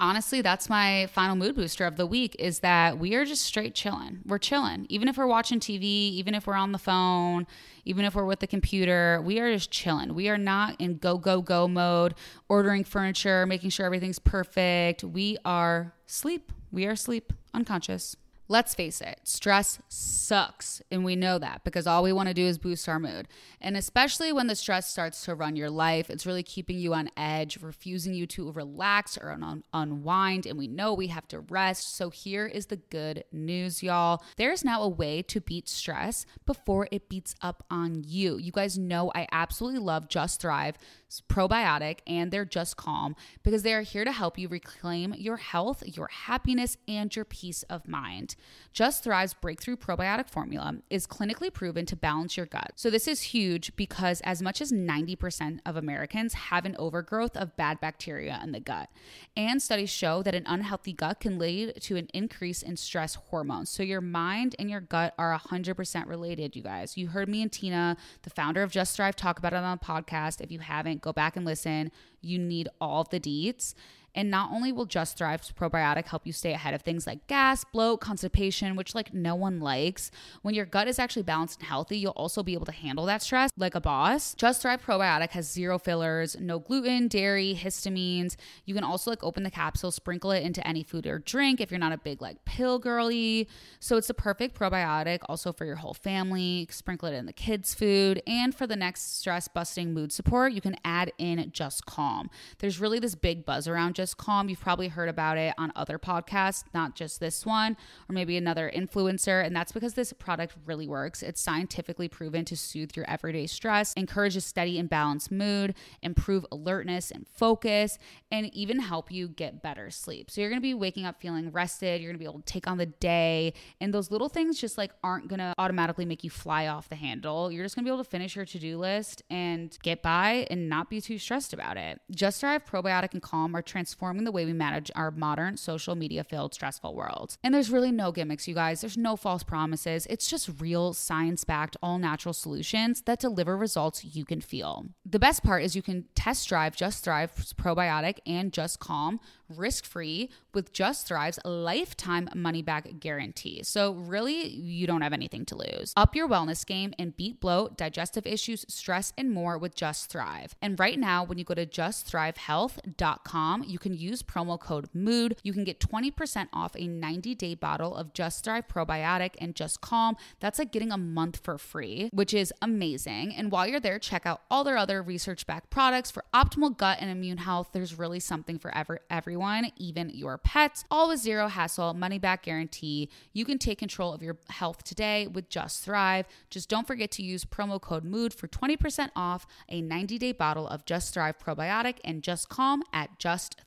honestly 0.00 0.40
that's 0.40 0.68
my 0.68 1.06
final 1.12 1.36
mood 1.36 1.54
booster 1.54 1.86
of 1.86 1.96
the 1.96 2.06
week 2.06 2.36
is 2.38 2.60
that 2.60 2.98
we 2.98 3.14
are 3.14 3.24
just 3.24 3.44
straight 3.44 3.74
chilling. 3.74 4.20
We're 4.24 4.38
chilling. 4.38 4.86
Even 4.88 5.08
if 5.08 5.16
we're 5.16 5.26
watching 5.26 5.60
tv 5.60 5.82
even 5.82 6.34
if 6.34 6.46
we're 6.46 6.54
on 6.54 6.72
the 6.72 6.78
phone 6.78 7.46
even 7.84 8.04
if 8.04 8.14
we're 8.14 8.24
with 8.24 8.40
the 8.40 8.46
computer 8.46 9.20
we 9.24 9.38
are 9.40 9.52
just 9.52 9.70
chilling. 9.70 10.14
We 10.14 10.28
are 10.28 10.38
not 10.38 10.80
in 10.80 10.98
go 10.98 11.18
go 11.18 11.42
go 11.42 11.68
mode 11.68 12.14
ordering 12.48 12.84
furniture 12.84 13.46
making 13.46 13.70
sure 13.70 13.86
everything's 13.86 14.18
perfect. 14.18 15.04
We 15.04 15.36
are 15.44 15.94
sleep 16.06 16.52
we 16.70 16.86
are 16.86 16.96
sleep 16.96 17.32
unconscious 17.52 18.16
Let's 18.46 18.74
face 18.74 19.00
it, 19.00 19.20
stress 19.24 19.78
sucks. 19.88 20.82
And 20.90 21.02
we 21.02 21.16
know 21.16 21.38
that 21.38 21.64
because 21.64 21.86
all 21.86 22.02
we 22.02 22.12
want 22.12 22.28
to 22.28 22.34
do 22.34 22.44
is 22.44 22.58
boost 22.58 22.88
our 22.88 23.00
mood. 23.00 23.26
And 23.58 23.74
especially 23.74 24.32
when 24.32 24.48
the 24.48 24.54
stress 24.54 24.90
starts 24.90 25.24
to 25.24 25.34
run 25.34 25.56
your 25.56 25.70
life, 25.70 26.10
it's 26.10 26.26
really 26.26 26.42
keeping 26.42 26.78
you 26.78 26.92
on 26.92 27.08
edge, 27.16 27.58
refusing 27.62 28.12
you 28.12 28.26
to 28.28 28.52
relax 28.52 29.16
or 29.16 29.30
un- 29.30 29.64
unwind. 29.72 30.44
And 30.44 30.58
we 30.58 30.68
know 30.68 30.92
we 30.92 31.06
have 31.06 31.26
to 31.28 31.40
rest. 31.40 31.96
So 31.96 32.10
here 32.10 32.46
is 32.46 32.66
the 32.66 32.76
good 32.76 33.24
news, 33.32 33.82
y'all. 33.82 34.22
There's 34.36 34.62
now 34.62 34.82
a 34.82 34.88
way 34.88 35.22
to 35.22 35.40
beat 35.40 35.66
stress 35.66 36.26
before 36.44 36.86
it 36.92 37.08
beats 37.08 37.34
up 37.40 37.64
on 37.70 38.04
you. 38.06 38.36
You 38.36 38.52
guys 38.52 38.76
know 38.76 39.10
I 39.14 39.26
absolutely 39.32 39.80
love 39.80 40.08
Just 40.08 40.42
Thrive 40.42 40.76
probiotic 41.22 41.98
and 42.06 42.30
their 42.30 42.44
Just 42.44 42.76
Calm 42.76 43.14
because 43.42 43.62
they 43.62 43.74
are 43.74 43.82
here 43.82 44.04
to 44.04 44.12
help 44.12 44.38
you 44.38 44.48
reclaim 44.48 45.14
your 45.16 45.36
health, 45.36 45.82
your 45.86 46.08
happiness, 46.08 46.76
and 46.88 47.14
your 47.14 47.24
peace 47.24 47.62
of 47.64 47.86
mind. 47.86 48.33
Just 48.72 49.04
Thrive's 49.04 49.34
breakthrough 49.34 49.76
probiotic 49.76 50.28
formula 50.28 50.76
is 50.90 51.06
clinically 51.06 51.52
proven 51.52 51.86
to 51.86 51.96
balance 51.96 52.36
your 52.36 52.46
gut. 52.46 52.72
So, 52.74 52.90
this 52.90 53.06
is 53.06 53.22
huge 53.22 53.74
because 53.76 54.20
as 54.22 54.42
much 54.42 54.60
as 54.60 54.72
90% 54.72 55.60
of 55.64 55.76
Americans 55.76 56.34
have 56.34 56.64
an 56.64 56.74
overgrowth 56.78 57.36
of 57.36 57.56
bad 57.56 57.80
bacteria 57.80 58.40
in 58.42 58.52
the 58.52 58.60
gut. 58.60 58.88
And 59.36 59.62
studies 59.62 59.90
show 59.90 60.22
that 60.22 60.34
an 60.34 60.44
unhealthy 60.46 60.92
gut 60.92 61.20
can 61.20 61.38
lead 61.38 61.80
to 61.82 61.96
an 61.96 62.08
increase 62.12 62.62
in 62.62 62.76
stress 62.76 63.14
hormones. 63.14 63.70
So, 63.70 63.82
your 63.82 64.00
mind 64.00 64.56
and 64.58 64.68
your 64.68 64.80
gut 64.80 65.14
are 65.18 65.38
100% 65.38 66.08
related, 66.08 66.56
you 66.56 66.62
guys. 66.62 66.96
You 66.96 67.08
heard 67.08 67.28
me 67.28 67.42
and 67.42 67.52
Tina, 67.52 67.96
the 68.22 68.30
founder 68.30 68.62
of 68.62 68.72
Just 68.72 68.96
Thrive, 68.96 69.16
talk 69.16 69.38
about 69.38 69.52
it 69.52 69.56
on 69.56 69.78
the 69.78 69.84
podcast. 69.84 70.40
If 70.40 70.50
you 70.50 70.58
haven't, 70.58 71.00
go 71.00 71.12
back 71.12 71.36
and 71.36 71.44
listen. 71.44 71.92
You 72.20 72.38
need 72.38 72.68
all 72.80 73.04
the 73.04 73.20
deets. 73.20 73.74
And 74.14 74.30
not 74.30 74.50
only 74.52 74.70
will 74.72 74.86
Just 74.86 75.18
Thrive's 75.18 75.50
probiotic 75.50 76.06
help 76.06 76.26
you 76.26 76.32
stay 76.32 76.52
ahead 76.52 76.74
of 76.74 76.82
things 76.82 77.06
like 77.06 77.26
gas, 77.26 77.64
bloat, 77.64 78.00
constipation, 78.00 78.76
which 78.76 78.94
like 78.94 79.12
no 79.12 79.34
one 79.34 79.60
likes, 79.60 80.10
when 80.42 80.54
your 80.54 80.66
gut 80.66 80.86
is 80.86 80.98
actually 80.98 81.22
balanced 81.22 81.58
and 81.58 81.68
healthy, 81.68 81.98
you'll 81.98 82.12
also 82.12 82.42
be 82.42 82.54
able 82.54 82.66
to 82.66 82.72
handle 82.72 83.06
that 83.06 83.22
stress 83.22 83.50
like 83.56 83.74
a 83.74 83.80
boss. 83.80 84.34
Just 84.34 84.62
Thrive 84.62 84.84
probiotic 84.84 85.30
has 85.30 85.50
zero 85.50 85.78
fillers, 85.78 86.36
no 86.38 86.58
gluten, 86.58 87.08
dairy, 87.08 87.58
histamines. 87.60 88.36
You 88.66 88.74
can 88.74 88.84
also 88.84 89.10
like 89.10 89.24
open 89.24 89.42
the 89.42 89.50
capsule, 89.50 89.90
sprinkle 89.90 90.30
it 90.30 90.42
into 90.42 90.64
any 90.66 90.82
food 90.82 91.06
or 91.06 91.18
drink 91.18 91.60
if 91.60 91.70
you're 91.70 91.80
not 91.80 91.92
a 91.92 91.98
big 91.98 92.22
like 92.22 92.44
pill 92.44 92.78
girly. 92.78 93.48
So 93.80 93.96
it's 93.96 94.08
the 94.08 94.14
perfect 94.14 94.58
probiotic 94.58 95.20
also 95.28 95.52
for 95.52 95.64
your 95.64 95.76
whole 95.76 95.94
family. 95.94 96.68
Sprinkle 96.70 97.08
it 97.08 97.14
in 97.14 97.26
the 97.26 97.32
kids' 97.32 97.74
food. 97.74 98.22
And 98.26 98.54
for 98.54 98.66
the 98.66 98.76
next 98.76 99.18
stress 99.18 99.48
busting 99.48 99.92
mood 99.92 100.12
support, 100.12 100.52
you 100.52 100.60
can 100.60 100.76
add 100.84 101.12
in 101.18 101.50
Just 101.52 101.86
Calm. 101.86 102.30
There's 102.58 102.78
really 102.78 102.98
this 102.98 103.14
big 103.14 103.44
buzz 103.44 103.66
around 103.66 103.94
Just 103.94 104.03
Calm. 104.12 104.48
You've 104.48 104.60
probably 104.60 104.88
heard 104.88 105.08
about 105.08 105.38
it 105.38 105.54
on 105.56 105.72
other 105.76 105.98
podcasts, 105.98 106.64
not 106.74 106.96
just 106.96 107.20
this 107.20 107.46
one, 107.46 107.76
or 108.08 108.12
maybe 108.12 108.36
another 108.36 108.70
influencer. 108.74 109.44
And 109.44 109.54
that's 109.54 109.72
because 109.72 109.94
this 109.94 110.12
product 110.12 110.56
really 110.66 110.88
works. 110.88 111.22
It's 111.22 111.40
scientifically 111.40 112.08
proven 112.08 112.44
to 112.46 112.56
soothe 112.56 112.96
your 112.96 113.08
everyday 113.08 113.46
stress, 113.46 113.92
encourage 113.94 114.36
a 114.36 114.40
steady 114.40 114.78
and 114.78 114.90
balanced 114.90 115.30
mood, 115.30 115.74
improve 116.02 116.44
alertness 116.50 117.10
and 117.10 117.26
focus, 117.28 117.98
and 118.32 118.52
even 118.52 118.80
help 118.80 119.12
you 119.12 119.28
get 119.28 119.62
better 119.62 119.90
sleep. 119.90 120.30
So 120.30 120.40
you're 120.40 120.50
gonna 120.50 120.60
be 120.60 120.74
waking 120.74 121.06
up 121.06 121.20
feeling 121.20 121.52
rested. 121.52 122.00
You're 122.00 122.10
gonna 122.10 122.18
be 122.18 122.24
able 122.24 122.40
to 122.40 122.44
take 122.44 122.66
on 122.66 122.78
the 122.78 122.86
day. 122.86 123.54
And 123.80 123.94
those 123.94 124.10
little 124.10 124.28
things 124.28 124.60
just 124.60 124.76
like 124.76 124.90
aren't 125.04 125.28
gonna 125.28 125.54
automatically 125.58 126.04
make 126.04 126.24
you 126.24 126.30
fly 126.30 126.66
off 126.66 126.88
the 126.88 126.96
handle. 126.96 127.52
You're 127.52 127.64
just 127.64 127.76
gonna 127.76 127.84
be 127.84 127.90
able 127.90 128.02
to 128.02 128.10
finish 128.10 128.34
your 128.34 128.44
to 128.44 128.58
do 128.58 128.78
list 128.78 129.22
and 129.30 129.76
get 129.82 130.02
by 130.02 130.46
and 130.50 130.68
not 130.68 130.90
be 130.90 131.00
too 131.00 131.18
stressed 131.18 131.52
about 131.52 131.76
it. 131.76 132.00
Just 132.10 132.40
Thrive 132.40 132.64
Probiotic 132.64 133.12
and 133.12 133.22
Calm 133.22 133.54
are 133.54 133.62
transforming 133.62 133.93
the 134.24 134.32
way 134.32 134.44
we 134.44 134.52
manage 134.52 134.90
our 134.94 135.10
modern 135.10 135.56
social 135.56 135.94
media 135.94 136.24
filled 136.24 136.54
stressful 136.54 136.94
world. 136.94 137.36
And 137.42 137.54
there's 137.54 137.70
really 137.70 137.92
no 137.92 138.12
gimmicks, 138.12 138.48
you 138.48 138.54
guys. 138.54 138.80
There's 138.80 138.96
no 138.96 139.16
false 139.16 139.42
promises. 139.42 140.06
It's 140.10 140.28
just 140.28 140.60
real 140.60 140.92
science 140.92 141.44
backed, 141.44 141.76
all 141.82 141.98
natural 141.98 142.32
solutions 142.32 143.02
that 143.02 143.20
deliver 143.20 143.56
results 143.56 144.04
you 144.04 144.24
can 144.24 144.40
feel. 144.40 144.86
The 145.04 145.18
best 145.18 145.42
part 145.42 145.62
is 145.62 145.76
you 145.76 145.82
can 145.82 146.04
test 146.14 146.48
drive 146.48 146.76
Just 146.76 147.04
Thrive's 147.04 147.52
probiotic 147.52 148.18
and 148.26 148.52
Just 148.52 148.80
Calm 148.80 149.20
risk 149.48 149.84
free 149.84 150.30
with 150.52 150.72
Just 150.72 151.06
Thrive's 151.06 151.38
lifetime 151.44 152.28
money 152.34 152.62
back 152.62 152.88
guarantee. 153.00 153.62
So, 153.62 153.92
really, 153.92 154.48
you 154.48 154.86
don't 154.86 155.02
have 155.02 155.12
anything 155.12 155.44
to 155.46 155.56
lose. 155.56 155.92
Up 155.96 156.14
your 156.14 156.28
wellness 156.28 156.64
game 156.64 156.94
and 156.98 157.16
beat 157.16 157.40
bloat, 157.40 157.76
digestive 157.76 158.26
issues, 158.26 158.64
stress, 158.68 159.12
and 159.18 159.30
more 159.32 159.58
with 159.58 159.74
Just 159.74 160.10
Thrive. 160.10 160.54
And 160.62 160.78
right 160.78 160.98
now, 160.98 161.24
when 161.24 161.38
you 161.38 161.44
go 161.44 161.54
to 161.54 161.66
justthrivehealth.com, 161.66 163.64
you 163.66 163.78
can 163.84 163.94
use 163.94 164.22
promo 164.22 164.58
code 164.58 164.88
MOOD. 164.94 165.36
You 165.42 165.52
can 165.52 165.62
get 165.62 165.78
20% 165.78 166.48
off 166.54 166.74
a 166.74 166.88
90 166.88 167.34
day 167.34 167.54
bottle 167.54 167.94
of 167.94 168.14
Just 168.14 168.42
Thrive 168.42 168.66
probiotic 168.66 169.32
and 169.38 169.54
Just 169.54 169.82
Calm. 169.82 170.16
That's 170.40 170.58
like 170.58 170.72
getting 170.72 170.90
a 170.90 170.96
month 170.96 171.40
for 171.44 171.58
free, 171.58 172.08
which 172.12 172.32
is 172.32 172.52
amazing. 172.62 173.34
And 173.34 173.52
while 173.52 173.66
you're 173.66 173.80
there, 173.80 173.98
check 173.98 174.24
out 174.24 174.40
all 174.50 174.64
their 174.64 174.78
other 174.78 175.02
research 175.02 175.46
backed 175.46 175.68
products 175.68 176.10
for 176.10 176.24
optimal 176.32 176.74
gut 176.74 176.96
and 177.00 177.10
immune 177.10 177.36
health. 177.36 177.68
There's 177.72 177.98
really 177.98 178.20
something 178.20 178.58
for 178.58 178.74
ever, 178.74 179.00
everyone, 179.10 179.70
even 179.76 180.08
your 180.08 180.38
pets. 180.38 180.84
All 180.90 181.08
with 181.08 181.20
zero 181.20 181.48
hassle, 181.48 181.92
money 181.92 182.18
back 182.18 182.44
guarantee. 182.44 183.10
You 183.34 183.44
can 183.44 183.58
take 183.58 183.78
control 183.78 184.14
of 184.14 184.22
your 184.22 184.38
health 184.48 184.82
today 184.82 185.26
with 185.26 185.50
Just 185.50 185.84
Thrive. 185.84 186.24
Just 186.48 186.70
don't 186.70 186.86
forget 186.86 187.10
to 187.12 187.22
use 187.22 187.44
promo 187.44 187.78
code 187.78 188.04
MOOD 188.04 188.32
for 188.32 188.48
20% 188.48 189.10
off 189.14 189.46
a 189.68 189.82
90 189.82 190.16
day 190.16 190.32
bottle 190.32 190.66
of 190.66 190.86
Just 190.86 191.12
Thrive 191.12 191.38
probiotic 191.38 191.96
and 192.02 192.22
Just 192.22 192.48
Calm 192.48 192.82
at 192.90 193.18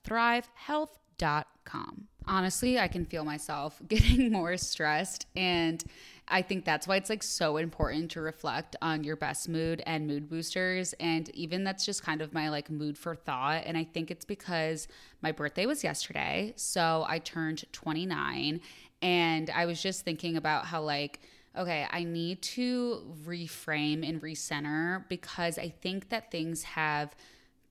justthrivehealth.com. 0.08 2.08
Honestly, 2.26 2.80
I 2.80 2.88
can 2.88 3.06
feel 3.06 3.24
myself 3.24 3.82
getting 3.88 4.32
more 4.32 4.58
stressed 4.58 5.28
and 5.36 5.84
I 6.30 6.42
think 6.42 6.66
that's 6.66 6.88
why 6.88 6.98
it's 6.98 7.10
like 7.10 7.24
so 7.24 7.58
important 7.58 8.12
to 8.12 8.22
reflect 8.22 8.76
on 8.82 9.04
your 9.04 9.16
best 9.16 9.48
mood 9.48 9.82
and 9.86 10.08
mood 10.08 10.30
boosters. 10.30 10.94
And 11.00 11.30
even 11.30 11.64
that's 11.64 11.86
just 11.86 12.04
kind 12.04 12.22
of 12.22 12.34
my 12.34 12.50
like 12.50 12.70
mood 12.70 12.98
for 12.98 13.16
thought. 13.16 13.64
And 13.66 13.78
I 13.78 13.86
think 13.86 14.12
it's 14.12 14.26
because 14.26 14.88
my 15.22 15.32
birthday 15.32 15.66
was 15.66 15.84
yesterday. 15.84 16.54
So 16.58 17.06
I 17.08 17.20
turned 17.20 17.64
29. 17.72 18.60
And 19.02 19.50
I 19.52 19.66
was 19.68 19.82
just 19.82 20.04
thinking 20.04 20.36
about 20.36 20.66
how, 20.66 20.82
like, 20.82 21.22
okay, 21.56 21.88
I 21.90 22.04
need 22.04 22.42
to 22.42 23.04
reframe 23.26 24.08
and 24.08 24.22
recenter 24.22 25.08
because 25.08 25.58
I 25.58 25.70
think 25.70 26.10
that 26.10 26.30
things 26.30 26.64
have 26.64 27.16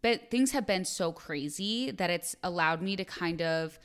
but 0.07 0.31
things 0.31 0.53
have 0.53 0.69
been 0.69 0.85
so 0.85 1.11
crazy 1.11 1.91
that 1.91 2.11
it's 2.11 2.37
allowed 2.45 2.81
me 2.81 2.95
to 2.95 3.05
kind 3.05 3.43
of 3.43 3.77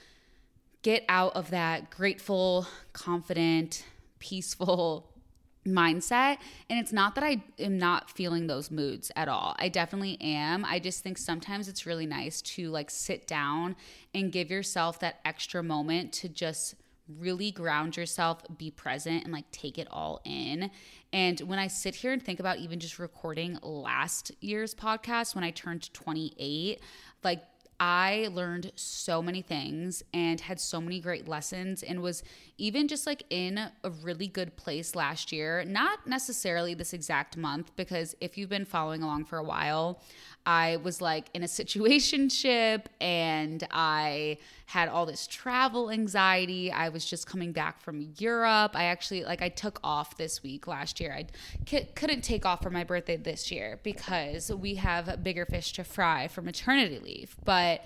get 0.84 1.04
out 1.10 1.36
of 1.36 1.50
that 1.50 1.90
grateful, 1.90 2.68
confident, 2.94 3.84
peaceful 4.20 5.10
mindset. 5.68 6.38
And 6.70 6.78
it's 6.78 6.94
not 6.94 7.16
that 7.16 7.24
I 7.24 7.42
am 7.58 7.80
not 7.80 8.12
feeling 8.12 8.46
those 8.46 8.70
moods 8.70 9.12
at 9.16 9.30
all. 9.30 9.56
I 9.58 9.68
definitely 9.68 10.22
am. 10.22 10.64
I 10.64 10.78
just 10.78 11.02
think 11.02 11.18
sometimes 11.18 11.68
it's 11.68 11.88
really 11.88 12.06
nice 12.06 12.44
to 12.44 12.70
like 12.70 12.92
sit 12.92 13.26
down 13.26 13.76
and 14.14 14.32
give 14.32 14.52
yourself 14.52 15.00
that 15.00 15.22
extra 15.26 15.64
moment 15.64 16.14
to 16.14 16.30
just 16.30 16.76
really 17.20 17.52
ground 17.52 17.98
yourself, 17.98 18.44
be 18.58 18.72
present, 18.72 19.24
and 19.24 19.34
like 19.34 19.50
take 19.52 19.78
it 19.78 19.88
all 19.92 20.22
in. 20.26 20.72
And 21.14 21.40
when 21.42 21.60
I 21.60 21.68
sit 21.68 21.96
here 21.96 22.14
and 22.14 22.22
think 22.22 22.40
about 22.40 22.60
even 22.60 22.80
just 22.80 23.00
recording 23.00 23.58
last 23.62 24.32
year's 24.40 24.74
podcast 24.74 25.36
when 25.36 25.44
I 25.44 25.52
turned 25.52 25.94
28, 25.94 26.80
like 27.24 27.44
I 27.84 28.30
learned 28.32 28.72
so 28.76 29.24
many 29.24 29.42
things 29.42 30.04
and 30.14 30.40
had 30.40 30.60
so 30.60 30.80
many 30.80 31.00
great 31.00 31.28
lessons 31.28 31.82
and 31.82 32.04
was 32.04 32.22
even 32.60 32.88
just 32.88 33.08
like 33.08 33.24
in 33.32 33.58
a 33.58 33.90
really 34.04 34.28
good 34.28 34.56
place 34.56 34.94
last 34.94 35.32
year. 35.32 35.64
Not 35.66 36.06
necessarily 36.06 36.76
this 36.76 36.94
exact 36.94 37.38
month, 37.38 37.76
because 37.76 38.16
if 38.22 38.38
you've 38.38 38.50
been 38.50 38.66
following 38.66 39.02
along 39.02 39.26
for 39.26 39.40
a 39.40 39.44
while, 39.44 40.00
I 40.46 40.78
was 40.78 41.02
like 41.02 41.28
in 41.34 41.44
a 41.44 41.48
situationship 41.48 42.86
and 43.00 43.66
I 43.72 44.38
had 44.66 44.90
all 44.90 45.06
this 45.06 45.28
travel 45.28 45.92
anxiety. 45.92 46.72
I 46.72 46.90
was 46.90 47.06
just 47.06 47.28
coming 47.28 47.52
back 47.52 47.80
from 47.82 48.14
Europe. 48.18 48.72
I 48.76 48.86
actually 48.86 49.24
like 49.24 49.42
I 49.42 49.50
took 49.50 49.80
off 49.84 50.18
this 50.18 50.42
week 50.42 50.68
last 50.68 51.00
year. 51.00 51.14
I 51.14 51.28
c- 51.68 51.88
couldn't 51.96 52.22
take 52.22 52.46
off 52.46 52.62
for 52.64 52.70
my 52.70 52.84
birthday 52.84 53.18
this 53.18 53.52
year 53.52 53.80
because 53.84 54.52
we 54.52 54.76
have 54.76 55.24
bigger 55.24 55.46
fish 55.46 55.74
to 55.74 55.84
fry 55.84 56.28
for 56.28 56.42
maternity 56.42 57.00
leave. 57.00 57.36
But 57.44 57.86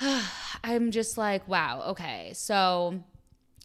I'm 0.64 0.90
just 0.90 1.18
like, 1.18 1.46
wow, 1.46 1.82
okay. 1.90 2.32
So 2.34 3.04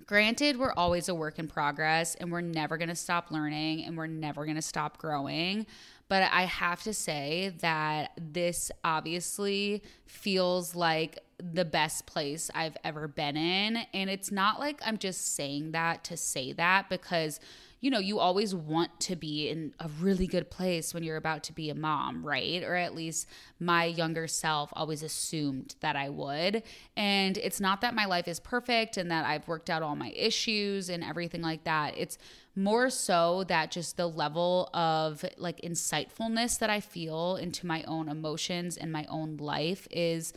Granted, 0.05 0.59
we're 0.59 0.73
always 0.73 1.07
a 1.07 1.15
work 1.15 1.39
in 1.39 1.47
progress 1.47 2.15
and 2.15 2.31
we're 2.31 2.41
never 2.41 2.77
going 2.77 2.89
to 2.89 2.95
stop 2.95 3.31
learning 3.31 3.85
and 3.85 3.95
we're 3.95 4.07
never 4.07 4.43
going 4.43 4.55
to 4.55 4.61
stop 4.61 4.97
growing. 4.97 5.65
But 6.09 6.29
I 6.31 6.43
have 6.43 6.83
to 6.83 6.93
say 6.93 7.55
that 7.61 8.11
this 8.19 8.71
obviously 8.83 9.83
feels 10.05 10.75
like 10.75 11.19
the 11.37 11.65
best 11.65 12.05
place 12.05 12.51
I've 12.53 12.77
ever 12.83 13.07
been 13.07 13.35
in. 13.35 13.77
And 13.93 14.09
it's 14.09 14.31
not 14.31 14.59
like 14.59 14.81
I'm 14.85 14.97
just 14.97 15.35
saying 15.35 15.71
that 15.71 16.03
to 16.05 16.17
say 16.17 16.53
that 16.53 16.89
because 16.89 17.39
you 17.83 17.91
know, 17.91 17.99
you 17.99 18.17
always 18.17 18.55
want 18.55 18.97
to 18.97 19.13
be 19.17 19.49
in 19.49 19.73
a 19.77 19.89
really 19.99 20.25
good 20.25 20.49
place 20.49 20.93
when 20.93 21.03
you're 21.03 21.17
about 21.17 21.43
to 21.43 21.51
be 21.51 21.69
a 21.69 21.75
mom, 21.75 22.25
right? 22.25 22.63
Or 22.63 22.75
at 22.75 22.95
least 22.95 23.27
my 23.59 23.83
younger 23.83 24.25
self 24.25 24.69
always 24.71 25.03
assumed 25.03 25.75
that 25.81 25.97
I 25.97 26.07
would. 26.07 26.63
And 26.95 27.37
it's 27.37 27.59
not 27.59 27.81
that 27.81 27.93
my 27.93 28.05
life 28.05 28.29
is 28.29 28.39
perfect 28.39 28.95
and 28.95 29.11
that 29.11 29.25
I've 29.25 29.49
worked 29.49 29.69
out 29.69 29.83
all 29.83 29.97
my 29.97 30.13
issues 30.15 30.87
and 30.87 31.03
everything 31.03 31.41
like 31.41 31.65
that. 31.65 31.97
It's 31.97 32.17
more 32.55 32.89
so 32.89 33.43
that 33.49 33.69
just 33.69 33.97
the 33.97 34.07
level 34.07 34.69
of 34.73 35.25
like 35.35 35.59
insightfulness 35.59 36.59
that 36.59 36.69
I 36.69 36.79
feel 36.79 37.35
into 37.35 37.67
my 37.67 37.83
own 37.83 38.07
emotions 38.07 38.77
and 38.77 38.93
my 38.93 39.05
own 39.09 39.35
life 39.35 39.89
is 39.91 40.31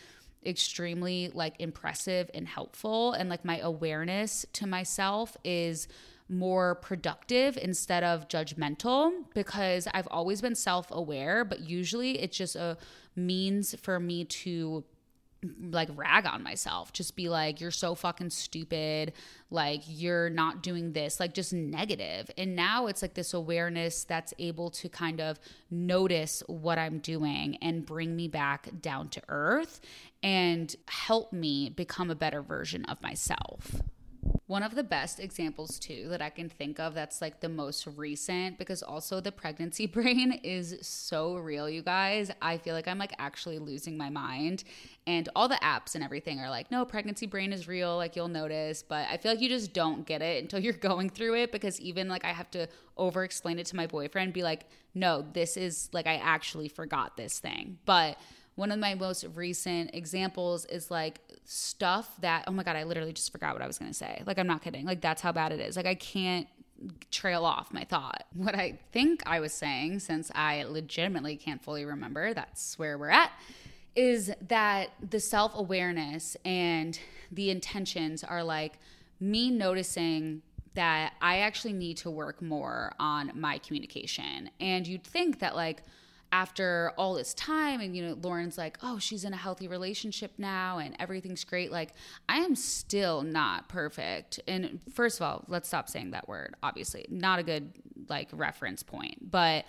extremely 0.44 1.30
like 1.32 1.54
impressive 1.60 2.28
and 2.34 2.48
helpful 2.48 3.12
and 3.12 3.28
like 3.28 3.44
my 3.44 3.58
awareness 3.60 4.44
to 4.54 4.66
myself 4.66 5.36
is 5.44 5.86
more 6.28 6.76
productive 6.76 7.56
instead 7.56 8.02
of 8.02 8.28
judgmental 8.28 9.12
because 9.34 9.86
I've 9.92 10.08
always 10.10 10.40
been 10.40 10.54
self 10.54 10.88
aware, 10.90 11.44
but 11.44 11.60
usually 11.60 12.18
it's 12.18 12.36
just 12.36 12.56
a 12.56 12.76
means 13.14 13.74
for 13.80 14.00
me 14.00 14.24
to 14.24 14.84
like 15.60 15.88
rag 15.94 16.26
on 16.26 16.42
myself. 16.42 16.92
Just 16.92 17.14
be 17.14 17.28
like 17.28 17.60
you're 17.60 17.70
so 17.70 17.94
fucking 17.94 18.30
stupid. 18.30 19.12
Like 19.50 19.82
you're 19.86 20.30
not 20.30 20.62
doing 20.62 20.92
this. 20.92 21.20
Like 21.20 21.34
just 21.34 21.52
negative. 21.52 22.30
And 22.36 22.56
now 22.56 22.86
it's 22.86 23.02
like 23.02 23.14
this 23.14 23.32
awareness 23.34 24.04
that's 24.04 24.34
able 24.38 24.70
to 24.70 24.88
kind 24.88 25.20
of 25.20 25.38
notice 25.70 26.42
what 26.46 26.78
i'm 26.78 26.98
doing 26.98 27.56
and 27.60 27.84
bring 27.84 28.14
me 28.14 28.28
back 28.28 28.68
down 28.80 29.08
to 29.08 29.20
earth 29.28 29.80
and 30.22 30.74
help 30.88 31.32
me 31.32 31.68
become 31.70 32.10
a 32.10 32.14
better 32.14 32.42
version 32.42 32.84
of 32.86 33.00
myself 33.02 33.82
One 34.46 34.62
of 34.62 34.74
the 34.74 34.84
best 34.84 35.18
examples, 35.18 35.78
too, 35.78 36.06
that 36.10 36.22
I 36.22 36.30
can 36.30 36.48
think 36.48 36.78
of 36.78 36.94
that's 36.94 37.20
like 37.20 37.40
the 37.40 37.48
most 37.48 37.86
recent, 37.96 38.58
because 38.58 38.82
also 38.82 39.20
the 39.20 39.32
pregnancy 39.32 39.86
brain 39.96 40.32
is 40.44 40.78
so 40.82 41.34
real, 41.36 41.68
you 41.68 41.82
guys. 41.82 42.30
I 42.40 42.58
feel 42.58 42.74
like 42.74 42.86
I'm 42.86 42.98
like 42.98 43.12
actually 43.18 43.58
losing 43.58 43.96
my 43.96 44.08
mind. 44.08 44.62
And 45.06 45.28
all 45.34 45.48
the 45.48 45.56
apps 45.56 45.94
and 45.94 46.04
everything 46.04 46.38
are 46.40 46.48
like, 46.48 46.70
no, 46.70 46.84
pregnancy 46.84 47.26
brain 47.26 47.52
is 47.52 47.66
real, 47.66 47.96
like 47.96 48.14
you'll 48.14 48.28
notice. 48.28 48.82
But 48.82 49.08
I 49.10 49.16
feel 49.16 49.32
like 49.32 49.40
you 49.40 49.48
just 49.48 49.72
don't 49.72 50.06
get 50.06 50.22
it 50.22 50.42
until 50.42 50.60
you're 50.64 50.72
going 50.72 51.10
through 51.10 51.34
it, 51.36 51.50
because 51.50 51.80
even 51.80 52.08
like 52.08 52.24
I 52.24 52.32
have 52.32 52.50
to 52.52 52.68
over 52.96 53.24
explain 53.24 53.58
it 53.58 53.66
to 53.66 53.76
my 53.76 53.86
boyfriend, 53.86 54.32
be 54.32 54.42
like, 54.42 54.66
no, 54.94 55.24
this 55.32 55.56
is 55.56 55.88
like 55.92 56.06
I 56.06 56.16
actually 56.16 56.68
forgot 56.68 57.16
this 57.16 57.38
thing. 57.38 57.78
But 57.84 58.16
one 58.56 58.72
of 58.72 58.78
my 58.78 58.94
most 58.94 59.24
recent 59.34 59.94
examples 59.94 60.64
is 60.64 60.90
like 60.90 61.20
stuff 61.44 62.10
that 62.20 62.42
oh 62.48 62.50
my 62.50 62.64
god 62.64 62.74
i 62.74 62.82
literally 62.82 63.12
just 63.12 63.30
forgot 63.30 63.52
what 63.52 63.62
i 63.62 63.66
was 63.66 63.78
going 63.78 63.90
to 63.90 63.96
say. 63.96 64.22
Like 64.26 64.38
i'm 64.38 64.46
not 64.46 64.62
kidding. 64.62 64.84
Like 64.84 65.00
that's 65.00 65.22
how 65.22 65.30
bad 65.30 65.52
it 65.52 65.60
is. 65.60 65.76
Like 65.76 65.86
i 65.86 65.94
can't 65.94 66.48
trail 67.10 67.44
off 67.44 67.72
my 67.72 67.84
thought. 67.84 68.24
What 68.34 68.54
i 68.54 68.78
think 68.92 69.22
i 69.26 69.40
was 69.40 69.52
saying 69.52 70.00
since 70.00 70.30
i 70.34 70.64
legitimately 70.64 71.36
can't 71.36 71.62
fully 71.62 71.84
remember 71.84 72.34
that's 72.34 72.78
where 72.78 72.98
we're 72.98 73.10
at 73.10 73.30
is 73.94 74.30
that 74.48 74.90
the 75.08 75.20
self-awareness 75.20 76.36
and 76.44 76.98
the 77.32 77.48
intentions 77.50 78.22
are 78.24 78.42
like 78.42 78.78
me 79.20 79.50
noticing 79.50 80.42
that 80.74 81.14
i 81.22 81.38
actually 81.38 81.72
need 81.72 81.96
to 81.98 82.10
work 82.10 82.40
more 82.42 82.92
on 82.98 83.32
my 83.34 83.58
communication. 83.58 84.50
And 84.60 84.86
you'd 84.86 85.04
think 85.04 85.40
that 85.40 85.54
like 85.54 85.82
after 86.36 86.92
all 86.98 87.14
this 87.14 87.32
time 87.32 87.80
and 87.80 87.96
you 87.96 88.06
know 88.06 88.14
Lauren's 88.20 88.58
like 88.58 88.76
oh 88.82 88.98
she's 88.98 89.24
in 89.24 89.32
a 89.32 89.36
healthy 89.38 89.68
relationship 89.68 90.32
now 90.36 90.76
and 90.76 90.94
everything's 90.98 91.44
great. 91.44 91.72
Like 91.72 91.94
I 92.28 92.40
am 92.40 92.54
still 92.54 93.22
not 93.22 93.70
perfect. 93.70 94.38
And 94.46 94.80
first 94.92 95.18
of 95.18 95.26
all 95.26 95.44
let's 95.48 95.66
stop 95.66 95.88
saying 95.88 96.10
that 96.10 96.28
word 96.28 96.54
obviously. 96.62 97.06
Not 97.08 97.38
a 97.38 97.42
good 97.42 97.72
like 98.10 98.28
reference 98.32 98.82
point. 98.82 99.30
But 99.30 99.64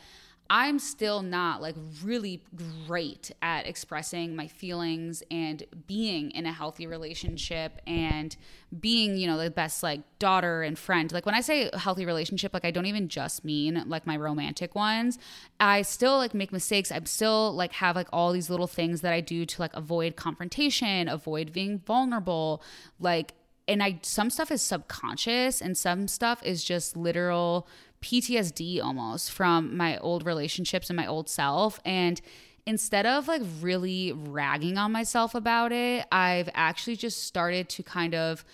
I'm 0.49 0.79
still 0.79 1.21
not 1.21 1.61
like 1.61 1.75
really 2.03 2.41
great 2.87 3.31
at 3.41 3.67
expressing 3.67 4.35
my 4.35 4.47
feelings 4.47 5.23
and 5.29 5.63
being 5.87 6.31
in 6.31 6.45
a 6.45 6.51
healthy 6.51 6.87
relationship 6.87 7.81
and 7.85 8.35
being, 8.79 9.17
you 9.17 9.27
know, 9.27 9.37
the 9.37 9.49
best 9.49 9.83
like 9.83 10.01
daughter 10.19 10.61
and 10.63 10.77
friend. 10.77 11.11
Like 11.11 11.25
when 11.25 11.35
I 11.35 11.41
say 11.41 11.69
healthy 11.73 12.05
relationship, 12.05 12.53
like 12.53 12.65
I 12.65 12.71
don't 12.71 12.85
even 12.85 13.09
just 13.09 13.43
mean 13.43 13.83
like 13.87 14.07
my 14.07 14.17
romantic 14.17 14.75
ones. 14.75 15.17
I 15.59 15.81
still 15.81 16.17
like 16.17 16.33
make 16.33 16.51
mistakes. 16.51 16.91
I'm 16.91 17.05
still 17.05 17.53
like 17.53 17.73
have 17.73 17.95
like 17.95 18.07
all 18.13 18.31
these 18.31 18.49
little 18.49 18.67
things 18.67 19.01
that 19.01 19.13
I 19.13 19.21
do 19.21 19.45
to 19.45 19.61
like 19.61 19.75
avoid 19.75 20.15
confrontation, 20.15 21.07
avoid 21.07 21.51
being 21.51 21.79
vulnerable, 21.79 22.61
like 22.99 23.33
and 23.67 23.83
I 23.83 23.99
some 24.01 24.29
stuff 24.29 24.51
is 24.51 24.61
subconscious 24.61 25.61
and 25.61 25.77
some 25.77 26.07
stuff 26.07 26.41
is 26.43 26.63
just 26.63 26.95
literal 26.95 27.67
PTSD 28.01 28.83
almost 28.83 29.31
from 29.31 29.75
my 29.75 29.97
old 29.97 30.25
relationships 30.25 30.89
and 30.89 30.97
my 30.97 31.07
old 31.07 31.29
self. 31.29 31.79
And 31.85 32.21
instead 32.65 33.05
of 33.05 33.27
like 33.27 33.41
really 33.61 34.11
ragging 34.11 34.77
on 34.77 34.91
myself 34.91 35.33
about 35.35 35.71
it, 35.71 36.05
I've 36.11 36.49
actually 36.53 36.95
just 36.95 37.23
started 37.23 37.69
to 37.69 37.83
kind 37.83 38.13
of 38.13 38.45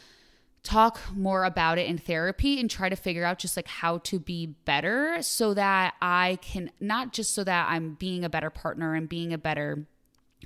talk 0.64 1.00
more 1.14 1.44
about 1.44 1.78
it 1.78 1.88
in 1.88 1.98
therapy 1.98 2.60
and 2.60 2.70
try 2.70 2.88
to 2.88 2.96
figure 2.96 3.26
out 3.26 3.38
just 3.38 3.58
like 3.58 3.68
how 3.68 3.98
to 4.00 4.18
be 4.18 4.46
better 4.46 5.18
so 5.22 5.54
that 5.54 5.94
I 6.02 6.40
can 6.42 6.72
not 6.80 7.12
just 7.12 7.34
so 7.34 7.44
that 7.44 7.68
I'm 7.70 7.96
being 7.96 8.24
a 8.24 8.30
better 8.30 8.50
partner 8.50 8.96
and 8.96 9.10
being 9.10 9.34
a 9.34 9.38
better 9.38 9.86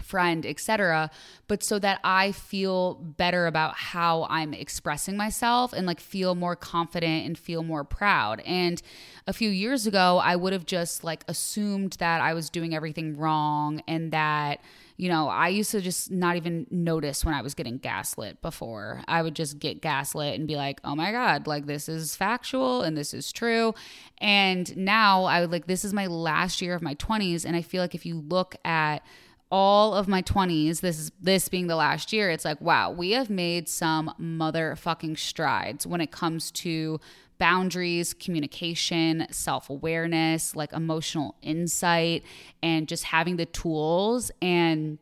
friend, 0.02 0.46
etc., 0.46 1.10
but 1.48 1.64
so 1.64 1.80
that 1.80 2.00
I 2.04 2.32
feel 2.32 2.96
better 2.96 3.48
about 3.48 3.76
how 3.76 4.28
I'm 4.30 4.54
expressing 4.54 5.18
myself 5.18 5.74
and 5.74 5.88
like 5.88 6.00
feel 6.00 6.36
more 6.36 6.56
confident 6.56 7.26
and 7.26 7.38
feel 7.38 7.64
more 7.64 7.84
proud. 7.84 8.42
And 8.42 8.82
a 9.26 9.34
few 9.34 9.50
years 9.50 9.88
ago, 9.88 10.20
I 10.24 10.36
would 10.36 10.54
have 10.54 10.66
just 10.66 11.04
like 11.04 11.24
assumed 11.28 11.94
that 12.00 12.22
I 12.22 12.34
was 12.34 12.50
doing 12.50 12.76
everything 12.76 13.18
wrong 13.18 13.82
and 13.88 14.12
that 14.12 14.60
you 14.98 15.10
know, 15.10 15.30
I 15.30 15.50
used 15.50 15.70
to 15.72 15.82
just 15.82 16.10
not 16.10 16.38
even 16.38 16.66
notice 16.72 17.24
when 17.24 17.36
I 17.36 17.44
was 17.44 17.54
getting 17.54 17.78
gaslit 17.78 18.42
before. 18.42 19.04
I 19.08 19.22
would 19.22 19.36
just 19.36 19.60
get 19.60 19.80
gaslit 19.80 20.40
and 20.40 20.48
be 20.48 20.56
like, 20.56 20.82
oh 20.84 20.96
my 20.96 21.12
God, 21.12 21.46
like 21.46 21.68
this 21.68 21.88
is 21.88 22.16
factual 22.16 22.82
and 22.82 22.98
this 22.98 23.14
is 23.14 23.32
true. 23.32 23.76
And 24.18 24.76
now 24.76 25.26
I 25.26 25.42
would 25.42 25.52
like, 25.52 25.68
this 25.68 25.86
is 25.86 25.94
my 25.94 26.08
last 26.08 26.64
year 26.64 26.74
of 26.74 26.82
my 26.82 26.96
20s. 26.96 27.46
And 27.46 27.56
I 27.56 27.62
feel 27.62 27.84
like 27.84 27.94
if 27.94 28.08
you 28.08 28.20
look 28.28 28.56
at, 28.66 29.06
all 29.50 29.94
of 29.94 30.08
my 30.08 30.22
20s 30.22 30.82
this 30.82 31.00
is 31.00 31.12
this 31.22 31.48
being 31.48 31.68
the 31.68 31.76
last 31.76 32.12
year 32.12 32.30
it's 32.30 32.44
like 32.44 32.60
wow 32.60 32.92
we 32.92 33.12
have 33.12 33.30
made 33.30 33.70
some 33.70 34.14
motherfucking 34.20 35.18
strides 35.18 35.88
when 35.88 36.02
it 36.02 36.12
comes 36.12 36.52
to 36.52 37.00
boundaries 37.38 38.14
communication 38.14 39.26
self-awareness 39.32 40.56
like 40.56 40.74
emotional 40.74 41.36
insight 41.42 42.24
and 42.64 42.88
just 42.88 43.06
having 43.06 43.38
the 43.38 43.46
tools. 43.46 44.32
And 44.42 44.98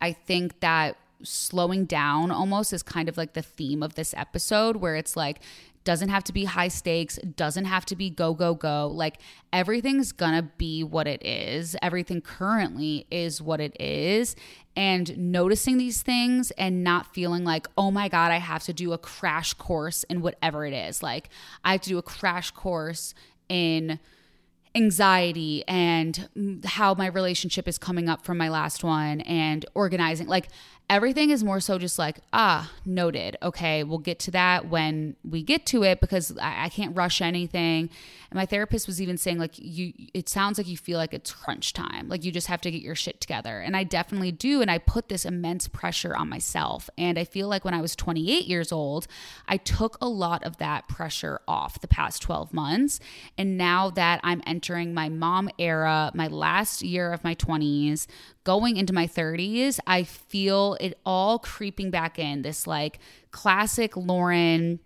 i 0.00 0.12
think 0.12 0.60
that 0.60 0.96
slowing 1.22 1.84
down 1.84 2.30
almost 2.30 2.72
is 2.72 2.82
kind 2.82 3.08
of 3.08 3.16
like 3.16 3.32
the 3.32 3.42
theme 3.42 3.82
of 3.82 3.94
this 3.94 4.14
episode 4.14 4.76
where 4.76 4.94
it's 4.94 5.16
like 5.16 5.40
doesn't 5.88 6.10
have 6.10 6.22
to 6.22 6.34
be 6.34 6.44
high 6.44 6.68
stakes, 6.68 7.18
doesn't 7.34 7.64
have 7.64 7.86
to 7.86 7.96
be 7.96 8.10
go, 8.10 8.34
go, 8.34 8.54
go. 8.54 8.88
Like 8.88 9.22
everything's 9.54 10.12
gonna 10.12 10.42
be 10.42 10.84
what 10.84 11.08
it 11.08 11.24
is. 11.24 11.74
Everything 11.80 12.20
currently 12.20 13.06
is 13.10 13.40
what 13.40 13.58
it 13.58 13.74
is. 13.80 14.36
And 14.76 15.16
noticing 15.16 15.78
these 15.78 16.02
things 16.02 16.50
and 16.58 16.84
not 16.84 17.14
feeling 17.14 17.42
like, 17.42 17.68
oh 17.78 17.90
my 17.90 18.10
God, 18.10 18.30
I 18.30 18.36
have 18.36 18.64
to 18.64 18.74
do 18.74 18.92
a 18.92 18.98
crash 18.98 19.54
course 19.54 20.02
in 20.10 20.20
whatever 20.20 20.66
it 20.66 20.74
is. 20.74 21.02
Like 21.02 21.30
I 21.64 21.72
have 21.72 21.80
to 21.80 21.88
do 21.88 21.96
a 21.96 22.02
crash 22.02 22.50
course 22.50 23.14
in 23.48 23.98
anxiety 24.74 25.64
and 25.66 26.60
how 26.66 26.92
my 26.92 27.06
relationship 27.06 27.66
is 27.66 27.78
coming 27.78 28.10
up 28.10 28.26
from 28.26 28.36
my 28.36 28.50
last 28.50 28.84
one 28.84 29.22
and 29.22 29.64
organizing. 29.74 30.26
Like 30.26 30.48
everything 30.90 31.30
is 31.30 31.44
more 31.44 31.60
so 31.60 31.78
just 31.78 31.98
like 31.98 32.18
ah 32.32 32.70
noted. 32.84 33.36
Okay 33.42 33.84
we'll 33.84 33.98
get 33.98 34.18
to 34.20 34.30
that 34.30 34.68
when 34.68 35.16
we 35.22 35.42
get 35.42 35.66
to 35.66 35.82
it 35.82 36.00
because 36.00 36.36
I, 36.38 36.64
I, 36.64 36.68
can't 36.68 36.96
rush 36.96 37.20
anything. 37.20 37.90
And 38.30 38.36
my 38.36 38.46
therapist 38.46 38.86
was 38.86 39.00
even 39.00 39.18
saying 39.18 39.38
like 39.38 39.58
you 39.58 39.92
it 40.14 40.28
sounds 40.28 40.58
like 40.58 40.66
you 40.66 40.76
feel 40.76 40.98
like 40.98 41.12
it's 41.12 41.32
crunch 41.32 41.72
time. 41.72 42.08
Like 42.08 42.24
you 42.24 42.32
just 42.32 42.46
have 42.46 42.60
to 42.62 42.70
get 42.70 42.82
your 42.82 42.94
shit 42.94 43.20
together. 43.20 43.60
And 43.60 43.76
i 43.76 43.84
definitely 43.84 44.32
do. 44.32 44.62
And 44.62 44.70
i 44.70 44.78
put 44.78 45.08
this 45.08 45.24
immense 45.24 45.68
pressure 45.68 46.16
on 46.16 46.28
myself. 46.28 46.88
And 46.96 47.18
i 47.18 47.24
feel 47.24 47.48
like 47.48 47.64
when 47.64 47.74
i 47.74 47.80
was 47.80 47.94
28 47.94 48.46
years 48.46 48.72
old 48.72 49.06
i 49.46 49.56
took 49.56 49.98
a 50.00 50.08
lot 50.08 50.42
of 50.44 50.56
that 50.56 50.88
pressure 50.88 51.40
off 51.46 51.80
the 51.80 51.88
past 51.88 52.22
12 52.22 52.54
months. 52.54 53.00
And 53.36 53.58
now 53.58 53.90
that 53.90 54.20
i'm 54.22 54.42
entering 54.46 54.94
my 54.94 55.08
mom 55.08 55.50
era 55.58 56.10
my 56.14 56.28
last 56.28 56.82
year 56.82 57.12
of 57.12 57.22
my 57.24 57.34
20s 57.34 58.06
going 58.48 58.78
into 58.78 58.94
my 58.94 59.06
30s, 59.06 59.78
I 59.86 60.04
feel 60.04 60.77
it 60.80 60.98
all 61.04 61.38
creeping 61.38 61.90
back 61.90 62.18
in. 62.18 62.42
This 62.42 62.66
like 62.66 62.98
classic 63.30 63.96
Lauren 63.96 64.80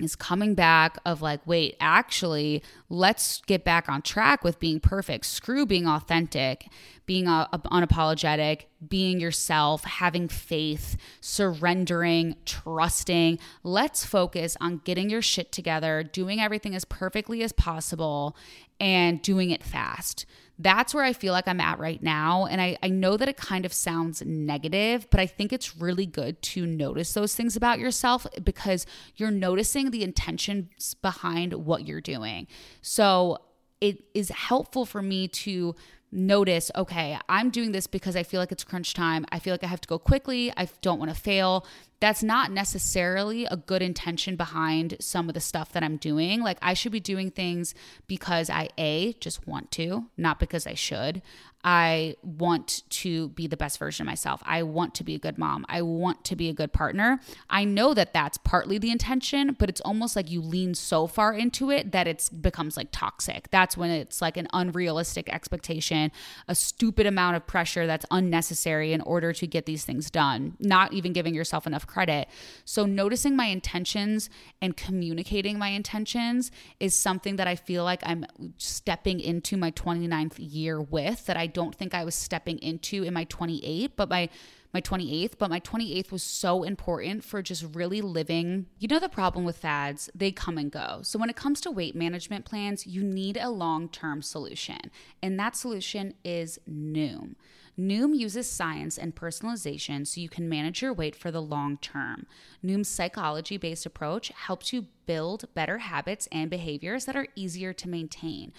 is 0.00 0.16
coming 0.16 0.54
back 0.54 0.98
of 1.06 1.22
like, 1.22 1.46
wait, 1.46 1.76
actually, 1.78 2.62
let's 2.88 3.40
get 3.42 3.64
back 3.64 3.88
on 3.88 4.02
track 4.02 4.42
with 4.42 4.58
being 4.58 4.80
perfect. 4.80 5.24
Screw 5.24 5.64
being 5.66 5.86
authentic, 5.86 6.66
being 7.06 7.28
uh, 7.28 7.46
unapologetic, 7.48 8.62
being 8.88 9.20
yourself, 9.20 9.84
having 9.84 10.26
faith, 10.26 10.96
surrendering, 11.20 12.34
trusting. 12.44 13.38
Let's 13.62 14.04
focus 14.04 14.56
on 14.60 14.80
getting 14.84 15.10
your 15.10 15.22
shit 15.22 15.52
together, 15.52 16.02
doing 16.02 16.40
everything 16.40 16.74
as 16.74 16.84
perfectly 16.84 17.42
as 17.42 17.52
possible, 17.52 18.36
and 18.80 19.22
doing 19.22 19.50
it 19.50 19.62
fast 19.62 20.26
that's 20.58 20.94
where 20.94 21.04
I 21.04 21.12
feel 21.12 21.32
like 21.32 21.48
I'm 21.48 21.60
at 21.60 21.78
right 21.78 22.02
now. 22.02 22.46
And 22.46 22.60
I, 22.60 22.76
I 22.82 22.88
know 22.88 23.16
that 23.16 23.28
it 23.28 23.36
kind 23.36 23.64
of 23.64 23.72
sounds 23.72 24.22
negative, 24.24 25.08
but 25.10 25.20
I 25.20 25.26
think 25.26 25.52
it's 25.52 25.76
really 25.76 26.06
good 26.06 26.40
to 26.42 26.64
notice 26.64 27.12
those 27.12 27.34
things 27.34 27.56
about 27.56 27.78
yourself 27.78 28.26
because 28.42 28.86
you're 29.16 29.32
noticing 29.32 29.90
the 29.90 30.04
intentions 30.04 30.94
behind 30.94 31.52
what 31.54 31.86
you're 31.86 32.00
doing. 32.00 32.46
So 32.82 33.38
it 33.80 34.04
is 34.14 34.28
helpful 34.30 34.86
for 34.86 35.02
me 35.02 35.26
to 35.28 35.74
notice 36.14 36.70
okay, 36.76 37.18
I'm 37.28 37.50
doing 37.50 37.72
this 37.72 37.88
because 37.88 38.14
I 38.14 38.22
feel 38.22 38.40
like 38.40 38.52
it's 38.52 38.62
crunch 38.62 38.94
time. 38.94 39.26
I 39.32 39.40
feel 39.40 39.52
like 39.52 39.64
I 39.64 39.66
have 39.66 39.80
to 39.80 39.88
go 39.88 39.98
quickly. 39.98 40.52
I 40.56 40.68
don't 40.80 41.00
want 41.00 41.12
to 41.12 41.20
fail 41.20 41.66
that's 42.00 42.22
not 42.22 42.50
necessarily 42.50 43.46
a 43.46 43.56
good 43.56 43.82
intention 43.82 44.36
behind 44.36 44.96
some 45.00 45.28
of 45.28 45.34
the 45.34 45.40
stuff 45.40 45.72
that 45.72 45.82
I'm 45.82 45.96
doing. 45.96 46.42
Like 46.42 46.58
I 46.60 46.74
should 46.74 46.92
be 46.92 47.00
doing 47.00 47.30
things 47.30 47.74
because 48.06 48.50
I 48.50 48.68
a 48.78 49.14
just 49.14 49.46
want 49.46 49.70
to, 49.72 50.06
not 50.16 50.38
because 50.38 50.66
I 50.66 50.74
should. 50.74 51.22
I 51.64 52.16
want 52.22 52.82
to 52.90 53.30
be 53.30 53.46
the 53.46 53.56
best 53.56 53.78
version 53.78 54.04
of 54.04 54.06
myself. 54.06 54.42
I 54.44 54.62
want 54.62 54.94
to 54.96 55.04
be 55.04 55.14
a 55.14 55.18
good 55.18 55.38
mom. 55.38 55.64
I 55.66 55.80
want 55.80 56.22
to 56.26 56.36
be 56.36 56.50
a 56.50 56.52
good 56.52 56.74
partner. 56.74 57.20
I 57.48 57.64
know 57.64 57.94
that 57.94 58.12
that's 58.12 58.36
partly 58.36 58.76
the 58.76 58.90
intention, 58.90 59.56
but 59.58 59.70
it's 59.70 59.80
almost 59.80 60.14
like 60.14 60.30
you 60.30 60.42
lean 60.42 60.74
so 60.74 61.06
far 61.06 61.32
into 61.32 61.70
it 61.70 61.92
that 61.92 62.06
it 62.06 62.28
becomes 62.42 62.76
like 62.76 62.88
toxic. 62.92 63.50
That's 63.50 63.78
when 63.78 63.90
it's 63.90 64.20
like 64.20 64.36
an 64.36 64.46
unrealistic 64.52 65.32
expectation, 65.32 66.12
a 66.48 66.54
stupid 66.54 67.06
amount 67.06 67.36
of 67.36 67.46
pressure 67.46 67.86
that's 67.86 68.04
unnecessary 68.10 68.92
in 68.92 69.00
order 69.00 69.32
to 69.32 69.46
get 69.46 69.64
these 69.64 69.86
things 69.86 70.10
done, 70.10 70.58
not 70.60 70.92
even 70.92 71.14
giving 71.14 71.34
yourself 71.34 71.66
enough 71.66 71.83
credit. 71.86 72.28
So, 72.64 72.86
noticing 72.86 73.36
my 73.36 73.46
intentions 73.46 74.30
and 74.60 74.76
communicating 74.76 75.58
my 75.58 75.68
intentions 75.68 76.50
is 76.80 76.96
something 76.96 77.36
that 77.36 77.46
I 77.46 77.56
feel 77.56 77.84
like 77.84 78.02
I'm 78.04 78.24
stepping 78.58 79.20
into 79.20 79.56
my 79.56 79.70
29th 79.70 80.34
year 80.38 80.80
with 80.80 81.26
that 81.26 81.36
I 81.36 81.46
don't 81.46 81.74
think 81.74 81.94
I 81.94 82.04
was 82.04 82.14
stepping 82.14 82.58
into 82.58 83.02
in 83.02 83.14
my 83.14 83.24
28, 83.24 83.96
but 83.96 84.08
my 84.08 84.28
my 84.74 84.80
28th, 84.80 85.38
but 85.38 85.48
my 85.50 85.60
28th 85.60 86.10
was 86.10 86.24
so 86.24 86.64
important 86.64 87.22
for 87.22 87.40
just 87.40 87.64
really 87.74 88.00
living. 88.00 88.66
You 88.80 88.88
know, 88.88 88.98
the 88.98 89.08
problem 89.08 89.44
with 89.44 89.56
fads, 89.56 90.10
they 90.16 90.32
come 90.32 90.58
and 90.58 90.70
go. 90.70 90.98
So, 91.02 91.16
when 91.18 91.30
it 91.30 91.36
comes 91.36 91.60
to 91.62 91.70
weight 91.70 91.94
management 91.94 92.44
plans, 92.44 92.84
you 92.86 93.04
need 93.04 93.36
a 93.36 93.50
long 93.50 93.88
term 93.88 94.20
solution, 94.20 94.90
and 95.22 95.38
that 95.38 95.56
solution 95.56 96.14
is 96.24 96.58
Noom. 96.68 97.36
Noom 97.78 98.16
uses 98.16 98.48
science 98.48 98.96
and 98.96 99.14
personalization 99.14 100.06
so 100.06 100.20
you 100.20 100.28
can 100.28 100.48
manage 100.48 100.80
your 100.80 100.92
weight 100.92 101.16
for 101.16 101.30
the 101.30 101.42
long 101.42 101.76
term. 101.78 102.26
Noom's 102.64 102.88
psychology 102.88 103.56
based 103.56 103.86
approach 103.86 104.28
helps 104.28 104.72
you 104.72 104.86
build 105.06 105.46
better 105.54 105.78
habits 105.78 106.28
and 106.30 106.50
behaviors 106.50 107.04
that 107.04 107.16
are 107.16 107.26
easier 107.34 107.72
to 107.72 107.88
maintain. 107.88 108.52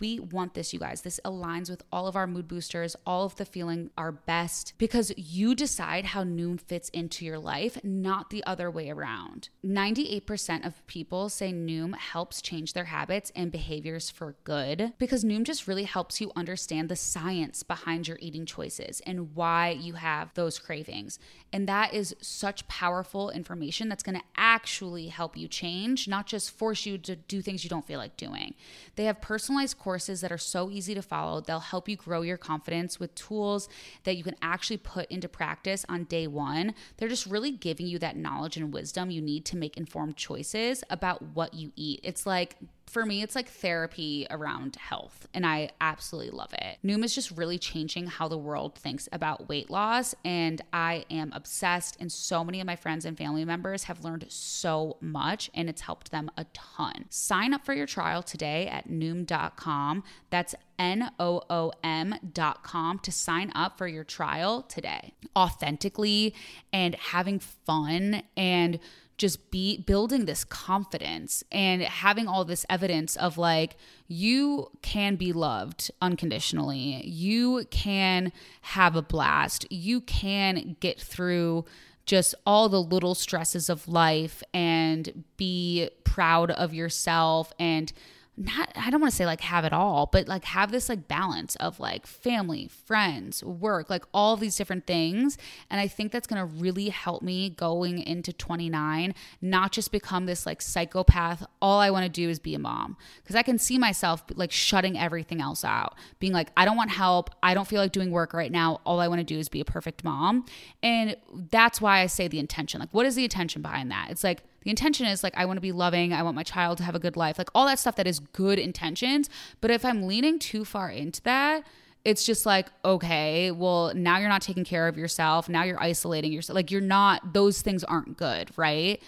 We 0.00 0.18
want 0.18 0.54
this, 0.54 0.72
you 0.72 0.78
guys. 0.78 1.02
This 1.02 1.20
aligns 1.24 1.68
with 1.68 1.82
all 1.92 2.06
of 2.06 2.16
our 2.16 2.26
mood 2.26 2.48
boosters, 2.48 2.96
all 3.06 3.24
of 3.24 3.36
the 3.36 3.44
feeling 3.44 3.90
our 3.98 4.12
best, 4.12 4.74
because 4.78 5.12
you 5.16 5.54
decide 5.54 6.06
how 6.06 6.24
Noom 6.24 6.60
fits 6.60 6.88
into 6.90 7.24
your 7.24 7.38
life, 7.38 7.78
not 7.84 8.30
the 8.30 8.44
other 8.44 8.70
way 8.70 8.90
around. 8.90 9.48
98% 9.64 10.66
of 10.66 10.86
people 10.86 11.28
say 11.28 11.52
Noom 11.52 11.94
helps 11.96 12.40
change 12.40 12.72
their 12.72 12.86
habits 12.86 13.30
and 13.36 13.52
behaviors 13.52 14.10
for 14.10 14.36
good 14.44 14.92
because 14.98 15.24
Noom 15.24 15.44
just 15.44 15.68
really 15.68 15.84
helps 15.84 16.20
you 16.20 16.32
understand 16.34 16.88
the 16.88 16.96
science 16.96 17.62
behind 17.62 18.08
your 18.08 18.18
eating 18.20 18.46
choices 18.46 19.00
and 19.06 19.34
why 19.34 19.70
you 19.70 19.94
have 19.94 20.32
those 20.34 20.58
cravings. 20.58 21.18
And 21.52 21.68
that 21.68 21.92
is 21.92 22.16
such 22.20 22.66
powerful 22.68 23.30
information 23.30 23.88
that's 23.88 24.02
going 24.02 24.18
to 24.18 24.24
actually 24.36 25.08
help 25.08 25.36
you 25.36 25.48
change, 25.48 25.91
not 26.08 26.26
just 26.26 26.50
force 26.50 26.86
you 26.86 26.98
to 26.98 27.16
do 27.16 27.42
things 27.42 27.64
you 27.64 27.70
don't 27.70 27.86
feel 27.86 27.98
like 27.98 28.16
doing. 28.16 28.54
They 28.96 29.04
have 29.04 29.20
personalized 29.20 29.78
courses 29.78 30.20
that 30.20 30.32
are 30.32 30.38
so 30.38 30.70
easy 30.70 30.94
to 30.94 31.02
follow. 31.02 31.40
They'll 31.40 31.60
help 31.60 31.88
you 31.88 31.96
grow 31.96 32.22
your 32.22 32.36
confidence 32.36 32.98
with 32.98 33.14
tools 33.14 33.68
that 34.04 34.16
you 34.16 34.24
can 34.24 34.36
actually 34.42 34.78
put 34.78 35.10
into 35.10 35.28
practice 35.28 35.84
on 35.88 36.04
day 36.04 36.26
one. 36.26 36.74
They're 36.96 37.08
just 37.08 37.26
really 37.26 37.50
giving 37.50 37.86
you 37.86 37.98
that 38.00 38.16
knowledge 38.16 38.56
and 38.56 38.72
wisdom 38.72 39.10
you 39.10 39.20
need 39.20 39.44
to 39.46 39.56
make 39.56 39.76
informed 39.76 40.16
choices 40.16 40.84
about 40.90 41.22
what 41.34 41.54
you 41.54 41.72
eat. 41.76 42.00
It's 42.02 42.26
like 42.26 42.56
for 42.92 43.06
me, 43.06 43.22
it's 43.22 43.34
like 43.34 43.48
therapy 43.48 44.26
around 44.28 44.76
health, 44.76 45.26
and 45.32 45.46
I 45.46 45.70
absolutely 45.80 46.30
love 46.30 46.52
it. 46.52 46.76
Noom 46.84 47.02
is 47.02 47.14
just 47.14 47.30
really 47.30 47.58
changing 47.58 48.06
how 48.06 48.28
the 48.28 48.36
world 48.36 48.74
thinks 48.74 49.08
about 49.12 49.48
weight 49.48 49.70
loss, 49.70 50.14
and 50.26 50.60
I 50.74 51.06
am 51.10 51.32
obsessed. 51.32 51.96
And 52.00 52.12
so 52.12 52.44
many 52.44 52.60
of 52.60 52.66
my 52.66 52.76
friends 52.76 53.06
and 53.06 53.16
family 53.16 53.46
members 53.46 53.84
have 53.84 54.04
learned 54.04 54.26
so 54.28 54.98
much, 55.00 55.50
and 55.54 55.70
it's 55.70 55.81
helped 55.82 56.10
them 56.10 56.30
a 56.36 56.44
ton. 56.52 57.04
Sign 57.10 57.52
up 57.54 57.64
for 57.64 57.74
your 57.74 57.86
trial 57.86 58.22
today 58.22 58.66
at 58.68 58.88
Noom.com. 58.88 60.02
That's 60.30 60.54
N 60.78 61.10
O 61.18 61.42
O 61.48 61.72
M.com 61.84 62.98
to 63.00 63.12
sign 63.12 63.52
up 63.54 63.78
for 63.78 63.86
your 63.86 64.04
trial 64.04 64.62
today. 64.62 65.12
Authentically 65.36 66.34
and 66.72 66.94
having 66.94 67.38
fun 67.38 68.22
and 68.36 68.80
just 69.18 69.52
be 69.52 69.78
building 69.78 70.24
this 70.24 70.42
confidence 70.42 71.44
and 71.52 71.82
having 71.82 72.26
all 72.26 72.44
this 72.44 72.66
evidence 72.68 73.14
of 73.16 73.38
like 73.38 73.76
you 74.08 74.68
can 74.82 75.14
be 75.14 75.32
loved 75.32 75.92
unconditionally 76.00 77.06
you 77.06 77.64
can 77.70 78.32
have 78.62 78.96
a 78.96 79.02
blast 79.02 79.64
you 79.70 80.00
can 80.00 80.76
get 80.80 81.00
through 81.00 81.64
just 82.06 82.34
all 82.46 82.68
the 82.68 82.82
little 82.82 83.14
stresses 83.14 83.68
of 83.68 83.88
life 83.88 84.42
and 84.52 85.24
be 85.36 85.88
proud 86.04 86.50
of 86.50 86.74
yourself 86.74 87.52
and 87.58 87.92
not 88.36 88.72
I 88.74 88.88
don't 88.90 89.00
want 89.00 89.10
to 89.10 89.16
say 89.16 89.26
like 89.26 89.42
have 89.42 89.66
it 89.66 89.74
all, 89.74 90.08
but 90.10 90.26
like 90.26 90.44
have 90.44 90.72
this 90.72 90.88
like 90.88 91.06
balance 91.06 91.54
of 91.56 91.78
like 91.78 92.06
family, 92.06 92.66
friends, 92.66 93.44
work, 93.44 93.90
like 93.90 94.04
all 94.14 94.36
these 94.36 94.56
different 94.56 94.86
things. 94.86 95.36
And 95.68 95.78
I 95.78 95.86
think 95.86 96.12
that's 96.12 96.26
going 96.26 96.40
to 96.40 96.46
really 96.46 96.88
help 96.88 97.22
me 97.22 97.50
going 97.50 97.98
into 97.98 98.32
29, 98.32 99.14
not 99.42 99.72
just 99.72 99.92
become 99.92 100.24
this 100.24 100.46
like 100.46 100.62
psychopath. 100.62 101.44
All 101.60 101.78
I 101.78 101.90
want 101.90 102.04
to 102.04 102.08
do 102.08 102.30
is 102.30 102.38
be 102.38 102.54
a 102.54 102.58
mom 102.58 102.96
because 103.22 103.36
I 103.36 103.42
can 103.42 103.58
see 103.58 103.76
myself 103.76 104.24
like 104.34 104.50
shutting 104.50 104.98
everything 104.98 105.42
else 105.42 105.62
out, 105.62 105.94
being 106.18 106.32
like, 106.32 106.48
I 106.56 106.64
don't 106.64 106.76
want 106.76 106.90
help. 106.90 107.30
I 107.42 107.52
don't 107.52 107.68
feel 107.68 107.82
like 107.82 107.92
doing 107.92 108.10
work 108.10 108.32
right 108.32 108.50
now. 108.50 108.80
All 108.86 109.00
I 109.00 109.08
want 109.08 109.18
to 109.18 109.24
do 109.24 109.38
is 109.38 109.50
be 109.50 109.60
a 109.60 109.64
perfect 109.66 110.04
mom. 110.04 110.46
And 110.82 111.16
that's 111.50 111.82
why 111.82 112.00
I 112.00 112.06
say 112.06 112.28
the 112.28 112.38
intention. 112.38 112.80
Like, 112.80 112.94
what 112.94 113.04
is 113.04 113.14
the 113.14 113.24
intention 113.24 113.60
behind 113.60 113.90
that? 113.90 114.08
It's 114.10 114.24
like, 114.24 114.42
the 114.64 114.70
intention 114.70 115.06
is 115.06 115.22
like, 115.22 115.36
I 115.36 115.44
want 115.44 115.56
to 115.56 115.62
be 115.62 115.72
loving. 115.72 116.12
I 116.12 116.22
want 116.22 116.36
my 116.36 116.42
child 116.42 116.78
to 116.78 116.84
have 116.84 116.94
a 116.94 116.98
good 116.98 117.16
life, 117.16 117.38
like 117.38 117.50
all 117.54 117.66
that 117.66 117.78
stuff 117.78 117.96
that 117.96 118.06
is 118.06 118.18
good 118.18 118.58
intentions. 118.58 119.28
But 119.60 119.70
if 119.70 119.84
I'm 119.84 120.06
leaning 120.06 120.38
too 120.38 120.64
far 120.64 120.90
into 120.90 121.22
that, 121.22 121.64
it's 122.04 122.24
just 122.24 122.46
like, 122.46 122.66
okay, 122.84 123.50
well, 123.50 123.92
now 123.94 124.18
you're 124.18 124.28
not 124.28 124.42
taking 124.42 124.64
care 124.64 124.88
of 124.88 124.96
yourself. 124.96 125.48
Now 125.48 125.62
you're 125.62 125.80
isolating 125.80 126.32
yourself. 126.32 126.56
Like, 126.56 126.70
you're 126.70 126.80
not, 126.80 127.32
those 127.32 127.62
things 127.62 127.84
aren't 127.84 128.16
good, 128.16 128.50
right? 128.56 129.00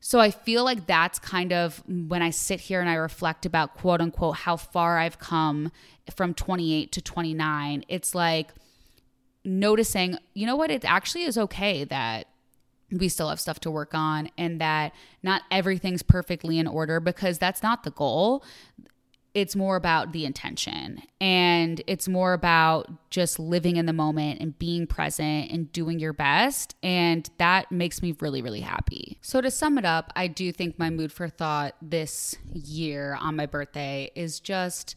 So 0.00 0.18
I 0.18 0.30
feel 0.30 0.64
like 0.64 0.86
that's 0.86 1.18
kind 1.20 1.52
of 1.52 1.82
when 1.86 2.22
I 2.22 2.30
sit 2.30 2.60
here 2.60 2.80
and 2.80 2.90
I 2.90 2.94
reflect 2.94 3.46
about 3.46 3.76
quote 3.76 4.00
unquote 4.00 4.36
how 4.36 4.56
far 4.56 4.98
I've 4.98 5.18
come 5.20 5.70
from 6.14 6.34
28 6.34 6.90
to 6.92 7.00
29. 7.00 7.84
It's 7.88 8.12
like 8.14 8.48
noticing, 9.44 10.18
you 10.34 10.44
know 10.44 10.56
what? 10.56 10.72
It 10.72 10.84
actually 10.84 11.22
is 11.22 11.38
okay 11.38 11.84
that 11.84 12.26
we 12.92 13.08
still 13.08 13.28
have 13.28 13.40
stuff 13.40 13.60
to 13.60 13.70
work 13.70 13.94
on 13.94 14.30
and 14.36 14.60
that 14.60 14.92
not 15.22 15.42
everything's 15.50 16.02
perfectly 16.02 16.58
in 16.58 16.66
order 16.66 17.00
because 17.00 17.38
that's 17.38 17.62
not 17.62 17.84
the 17.84 17.90
goal. 17.90 18.44
It's 19.34 19.56
more 19.56 19.76
about 19.76 20.12
the 20.12 20.26
intention 20.26 21.02
and 21.18 21.80
it's 21.86 22.06
more 22.06 22.34
about 22.34 22.90
just 23.08 23.38
living 23.38 23.76
in 23.76 23.86
the 23.86 23.94
moment 23.94 24.40
and 24.40 24.58
being 24.58 24.86
present 24.86 25.50
and 25.50 25.72
doing 25.72 25.98
your 25.98 26.12
best. 26.12 26.76
And 26.82 27.28
that 27.38 27.72
makes 27.72 28.02
me 28.02 28.14
really, 28.20 28.42
really 28.42 28.60
happy. 28.60 29.16
So, 29.22 29.40
to 29.40 29.50
sum 29.50 29.78
it 29.78 29.86
up, 29.86 30.12
I 30.14 30.26
do 30.26 30.52
think 30.52 30.78
my 30.78 30.90
mood 30.90 31.12
for 31.12 31.30
thought 31.30 31.76
this 31.80 32.36
year 32.52 33.16
on 33.18 33.34
my 33.34 33.46
birthday 33.46 34.10
is 34.14 34.38
just, 34.38 34.96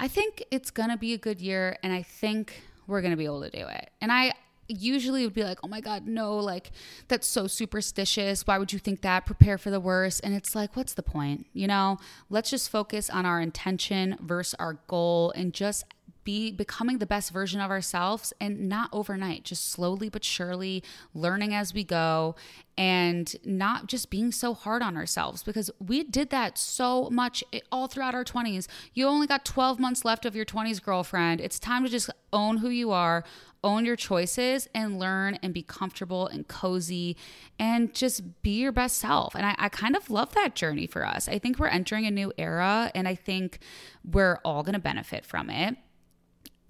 I 0.00 0.08
think 0.08 0.44
it's 0.50 0.72
gonna 0.72 0.96
be 0.96 1.14
a 1.14 1.18
good 1.18 1.40
year 1.40 1.78
and 1.84 1.92
I 1.92 2.02
think 2.02 2.60
we're 2.88 3.00
gonna 3.00 3.16
be 3.16 3.26
able 3.26 3.42
to 3.42 3.50
do 3.50 3.64
it. 3.64 3.90
And 4.00 4.10
I, 4.10 4.32
usually 4.68 5.24
would 5.24 5.34
be 5.34 5.44
like, 5.44 5.58
oh 5.64 5.68
my 5.68 5.80
God, 5.80 6.06
no, 6.06 6.36
like 6.36 6.70
that's 7.08 7.26
so 7.26 7.46
superstitious. 7.46 8.46
Why 8.46 8.58
would 8.58 8.72
you 8.72 8.78
think 8.78 9.02
that? 9.02 9.26
Prepare 9.26 9.58
for 9.58 9.70
the 9.70 9.80
worst. 9.80 10.20
And 10.22 10.34
it's 10.34 10.54
like, 10.54 10.76
what's 10.76 10.94
the 10.94 11.02
point? 11.02 11.46
You 11.52 11.66
know, 11.66 11.98
let's 12.30 12.50
just 12.50 12.70
focus 12.70 13.08
on 13.10 13.26
our 13.26 13.40
intention 13.40 14.16
versus 14.20 14.54
our 14.58 14.74
goal 14.86 15.32
and 15.34 15.52
just 15.52 15.84
be 16.28 16.52
becoming 16.52 16.98
the 16.98 17.06
best 17.06 17.32
version 17.32 17.58
of 17.58 17.70
ourselves 17.70 18.34
and 18.38 18.68
not 18.68 18.90
overnight, 18.92 19.44
just 19.44 19.70
slowly 19.70 20.10
but 20.10 20.22
surely 20.22 20.84
learning 21.14 21.54
as 21.54 21.72
we 21.72 21.82
go 21.82 22.34
and 22.76 23.34
not 23.46 23.86
just 23.86 24.10
being 24.10 24.30
so 24.30 24.52
hard 24.52 24.82
on 24.82 24.94
ourselves 24.94 25.42
because 25.42 25.70
we 25.80 26.04
did 26.04 26.28
that 26.28 26.58
so 26.58 27.08
much 27.08 27.42
all 27.72 27.86
throughout 27.86 28.14
our 28.14 28.24
20s. 28.24 28.66
You 28.92 29.06
only 29.06 29.26
got 29.26 29.46
12 29.46 29.80
months 29.80 30.04
left 30.04 30.26
of 30.26 30.36
your 30.36 30.44
20s, 30.44 30.82
girlfriend. 30.82 31.40
It's 31.40 31.58
time 31.58 31.82
to 31.84 31.88
just 31.88 32.10
own 32.30 32.58
who 32.58 32.68
you 32.68 32.90
are, 32.90 33.24
own 33.64 33.86
your 33.86 33.96
choices 33.96 34.68
and 34.74 34.98
learn 34.98 35.38
and 35.42 35.54
be 35.54 35.62
comfortable 35.62 36.26
and 36.26 36.46
cozy 36.46 37.16
and 37.58 37.94
just 37.94 38.42
be 38.42 38.60
your 38.60 38.70
best 38.70 38.98
self. 38.98 39.34
And 39.34 39.46
I, 39.46 39.54
I, 39.56 39.70
kind 39.70 39.96
of 39.96 40.10
love 40.10 40.34
that 40.34 40.54
journey 40.54 40.86
for 40.86 41.06
us. 41.06 41.26
I 41.26 41.38
think 41.38 41.58
we're 41.58 41.68
entering 41.68 42.04
a 42.04 42.10
new 42.10 42.34
era 42.36 42.92
and 42.94 43.08
I 43.08 43.14
think 43.14 43.60
we're 44.04 44.40
all 44.44 44.62
going 44.62 44.74
to 44.74 44.78
benefit 44.78 45.24
from 45.24 45.48
it 45.48 45.78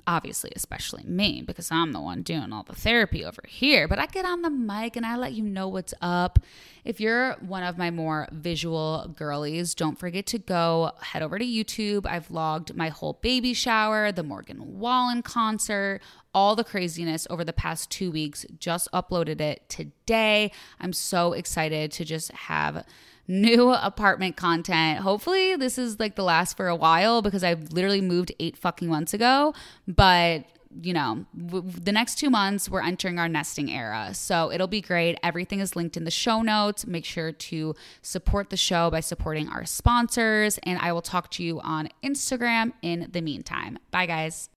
obviously, 0.08 0.50
especially 0.56 1.04
me, 1.04 1.42
because 1.46 1.70
I'm 1.70 1.92
the 1.92 2.00
one 2.00 2.22
doing 2.22 2.50
all 2.50 2.62
the 2.62 2.74
therapy 2.74 3.24
over 3.26 3.42
here. 3.46 3.86
But 3.86 3.98
I 3.98 4.06
get 4.06 4.24
on 4.24 4.40
the 4.40 4.48
mic 4.50 4.96
and 4.96 5.04
I 5.04 5.16
let 5.16 5.34
you 5.34 5.44
know 5.44 5.68
what's 5.68 5.92
up. 6.00 6.38
If 6.82 6.98
you're 6.98 7.34
one 7.34 7.62
of 7.62 7.76
my 7.76 7.90
more 7.90 8.26
visual 8.32 9.12
girlies, 9.14 9.74
don't 9.74 9.98
forget 9.98 10.24
to 10.28 10.38
go 10.38 10.92
head 11.02 11.22
over 11.22 11.38
to 11.38 11.44
YouTube. 11.44 12.06
I've 12.06 12.30
logged 12.30 12.74
my 12.74 12.88
whole 12.88 13.18
baby 13.20 13.52
shower, 13.52 14.10
the 14.10 14.22
Morgan 14.22 14.78
Wallen 14.78 15.20
concert, 15.20 16.00
all 16.32 16.56
the 16.56 16.64
craziness 16.64 17.26
over 17.28 17.44
the 17.44 17.52
past 17.52 17.90
two 17.90 18.10
weeks. 18.10 18.46
Just 18.58 18.90
uploaded 18.92 19.42
it 19.42 19.68
today. 19.68 20.50
I'm 20.80 20.94
so 20.94 21.34
excited 21.34 21.92
to 21.92 22.06
just 22.06 22.32
have 22.32 22.86
new 23.28 23.72
apartment 23.72 24.36
content. 24.36 25.00
Hopefully, 25.00 25.54
this 25.54 25.78
is 25.78 26.00
like 26.00 26.16
the 26.16 26.24
last 26.24 26.56
for 26.56 26.68
a 26.68 26.76
while 26.76 27.22
because 27.22 27.44
I've 27.44 27.72
literally 27.72 28.00
moved 28.00 28.32
eight 28.40 28.56
fucking 28.56 28.88
months 28.88 29.14
ago. 29.14 29.54
But 29.86 30.46
you 30.82 30.92
know, 30.92 31.24
w- 31.46 31.70
the 31.70 31.92
next 31.92 32.16
two 32.16 32.30
months, 32.30 32.68
we're 32.68 32.82
entering 32.82 33.18
our 33.18 33.28
nesting 33.28 33.70
era. 33.70 34.10
So 34.12 34.52
it'll 34.52 34.66
be 34.66 34.80
great. 34.80 35.18
Everything 35.22 35.60
is 35.60 35.74
linked 35.74 35.96
in 35.96 36.04
the 36.04 36.10
show 36.10 36.42
notes. 36.42 36.86
Make 36.86 37.04
sure 37.04 37.32
to 37.32 37.74
support 38.02 38.50
the 38.50 38.56
show 38.56 38.90
by 38.90 39.00
supporting 39.00 39.48
our 39.48 39.64
sponsors. 39.64 40.58
And 40.64 40.78
I 40.78 40.92
will 40.92 41.02
talk 41.02 41.30
to 41.32 41.42
you 41.42 41.60
on 41.60 41.88
Instagram 42.04 42.72
in 42.82 43.08
the 43.12 43.22
meantime. 43.22 43.78
Bye, 43.90 44.06
guys. 44.06 44.46